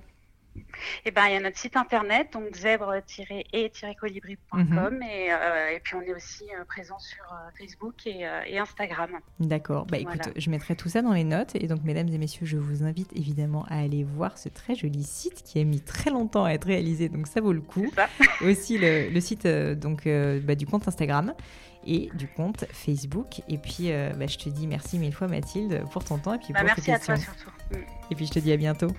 Eh 1.06 1.12
ben, 1.12 1.28
il 1.28 1.34
y 1.34 1.36
a 1.36 1.40
notre 1.40 1.58
site 1.58 1.78
internet, 1.78 2.34
donc 2.34 2.56
zèbre-et-colibri.com. 2.56 4.60
Mhm. 4.60 5.04
Euh, 5.04 5.76
et, 5.76 5.80
puis, 5.80 5.96
on 5.96 6.02
est 6.02 6.14
aussi 6.14 6.44
euh, 6.44 6.66
présent 6.66 7.00
sur 7.00 7.24
euh, 7.24 7.50
Facebook 7.58 8.06
et, 8.06 8.26
Instagram. 8.58 9.12
D'accord. 9.40 9.86
Bah, 9.86 9.98
écoute, 9.98 10.30
je 10.36 10.50
mettrai 10.50 10.76
tout 10.76 10.90
ça 10.90 11.02
dans 11.02 11.14
les 11.14 11.24
notes. 11.24 11.56
Et 11.56 11.68
donc, 11.68 11.84
mesdames 11.84 12.10
et 12.10 12.18
messieurs, 12.18 12.46
je 12.46 12.58
vous 12.58 12.84
invite 12.84 13.12
évidemment 13.16 13.66
à 13.70 13.80
aller 13.80 14.04
voir 14.04 14.38
ce 14.38 14.50
très 14.50 14.76
joli 14.76 15.04
site 15.04 15.44
qui 15.44 15.60
a 15.60 15.64
mis 15.64 15.82
très 15.82 16.10
longtemps 16.10 16.46
à 16.46 16.52
être 16.52 16.66
réalisé. 16.66 17.10
Donc, 17.10 17.28
ça 17.28 17.42
vaut 17.42 17.54
le 17.54 17.62
coup. 17.62 17.92
aussi, 18.42 18.78
le, 18.78 19.20
site 19.20 19.48
donc, 19.48 20.08
bah, 20.08 20.56
du 20.56 20.66
compte 20.66 20.88
Instagram 20.88 21.34
et 21.86 22.10
du 22.16 22.28
compte 22.28 22.66
Facebook. 22.72 23.42
Et 23.48 23.58
puis, 23.58 23.92
bah, 24.18 24.28
je 24.28 24.38
te 24.38 24.50
dis 24.50 24.68
merci 24.68 25.00
mille 25.00 25.14
fois, 25.14 25.28
Mathilde, 25.28 25.84
pour 25.92 26.04
ton 26.04 26.18
temps 26.18 26.34
et 26.34 26.40
puis 26.40 26.54
bah, 26.54 26.60
pour 26.60 26.68
Merci 26.68 26.92
à 26.92 27.00
toi 27.00 27.16
surtout. 27.16 27.52
Et 28.12 28.16
puis, 28.16 28.26
je 28.26 28.32
te 28.32 28.40
dis 28.40 28.52
à 28.52 28.58
bientôt. 28.58 28.90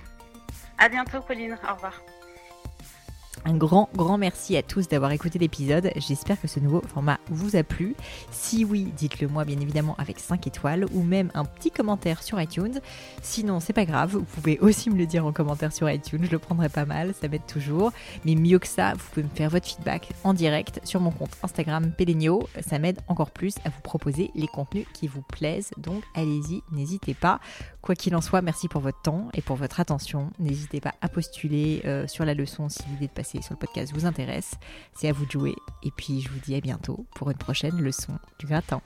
À 0.81 0.89
bientôt, 0.89 1.21
Pauline. 1.21 1.59
Au 1.69 1.75
revoir. 1.75 2.01
Un 3.45 3.55
grand, 3.55 3.89
grand 3.95 4.17
merci 4.17 4.55
à 4.55 4.61
tous 4.61 4.87
d'avoir 4.87 5.11
écouté 5.13 5.39
l'épisode. 5.39 5.91
J'espère 5.95 6.39
que 6.39 6.47
ce 6.47 6.59
nouveau 6.59 6.81
format 6.81 7.19
vous 7.29 7.55
a 7.55 7.63
plu. 7.63 7.95
Si 8.29 8.65
oui, 8.65 8.91
dites-le 8.95 9.27
moi 9.27 9.45
bien 9.45 9.59
évidemment 9.59 9.95
avec 9.97 10.19
5 10.19 10.45
étoiles 10.45 10.85
ou 10.93 11.01
même 11.01 11.31
un 11.33 11.45
petit 11.45 11.71
commentaire 11.71 12.21
sur 12.21 12.39
iTunes. 12.39 12.79
Sinon, 13.23 13.59
c'est 13.59 13.73
pas 13.73 13.85
grave, 13.85 14.11
vous 14.11 14.23
pouvez 14.23 14.59
aussi 14.61 14.89
me 14.91 14.97
le 14.97 15.07
dire 15.07 15.25
en 15.25 15.31
commentaire 15.31 15.73
sur 15.73 15.89
iTunes, 15.89 16.25
je 16.25 16.31
le 16.31 16.39
prendrai 16.39 16.69
pas 16.69 16.85
mal, 16.85 17.13
ça 17.19 17.29
m'aide 17.29 17.45
toujours. 17.47 17.91
Mais 18.25 18.35
mieux 18.35 18.59
que 18.59 18.67
ça, 18.67 18.93
vous 18.93 19.03
pouvez 19.11 19.23
me 19.23 19.35
faire 19.35 19.49
votre 19.49 19.67
feedback 19.67 20.09
en 20.23 20.33
direct 20.33 20.79
sur 20.83 20.99
mon 20.99 21.11
compte 21.11 21.35
Instagram 21.41 21.91
Pelenio. 21.97 22.47
Ça 22.67 22.77
m'aide 22.77 22.99
encore 23.07 23.31
plus 23.31 23.55
à 23.65 23.69
vous 23.69 23.81
proposer 23.81 24.29
les 24.35 24.47
contenus 24.47 24.85
qui 24.93 25.07
vous 25.07 25.23
plaisent. 25.23 25.71
Donc 25.77 26.03
allez-y, 26.13 26.61
n'hésitez 26.71 27.15
pas. 27.15 27.39
Quoi 27.81 27.95
qu'il 27.95 28.15
en 28.15 28.21
soit, 28.21 28.43
merci 28.43 28.67
pour 28.67 28.81
votre 28.81 29.01
temps 29.01 29.29
et 29.33 29.41
pour 29.41 29.55
votre 29.55 29.79
attention. 29.79 30.29
N'hésitez 30.37 30.79
pas 30.79 30.93
à 31.01 31.09
postuler 31.09 31.81
euh, 31.85 32.05
sur 32.07 32.25
la 32.25 32.35
leçon 32.35 32.69
si 32.69 32.83
l'idée 32.89 33.07
de 33.07 33.11
passer 33.11 33.30
sur 33.39 33.53
le 33.53 33.59
podcast 33.59 33.93
vous 33.93 34.05
intéresse. 34.05 34.55
C'est 34.93 35.07
à 35.07 35.13
vous 35.13 35.25
de 35.25 35.31
jouer. 35.31 35.55
Et 35.83 35.91
puis 35.95 36.21
je 36.21 36.29
vous 36.29 36.39
dis 36.39 36.55
à 36.55 36.59
bientôt 36.59 37.05
pour 37.15 37.29
une 37.29 37.37
prochaine 37.37 37.79
leçon 37.79 38.13
du 38.39 38.47
gratin. 38.47 38.81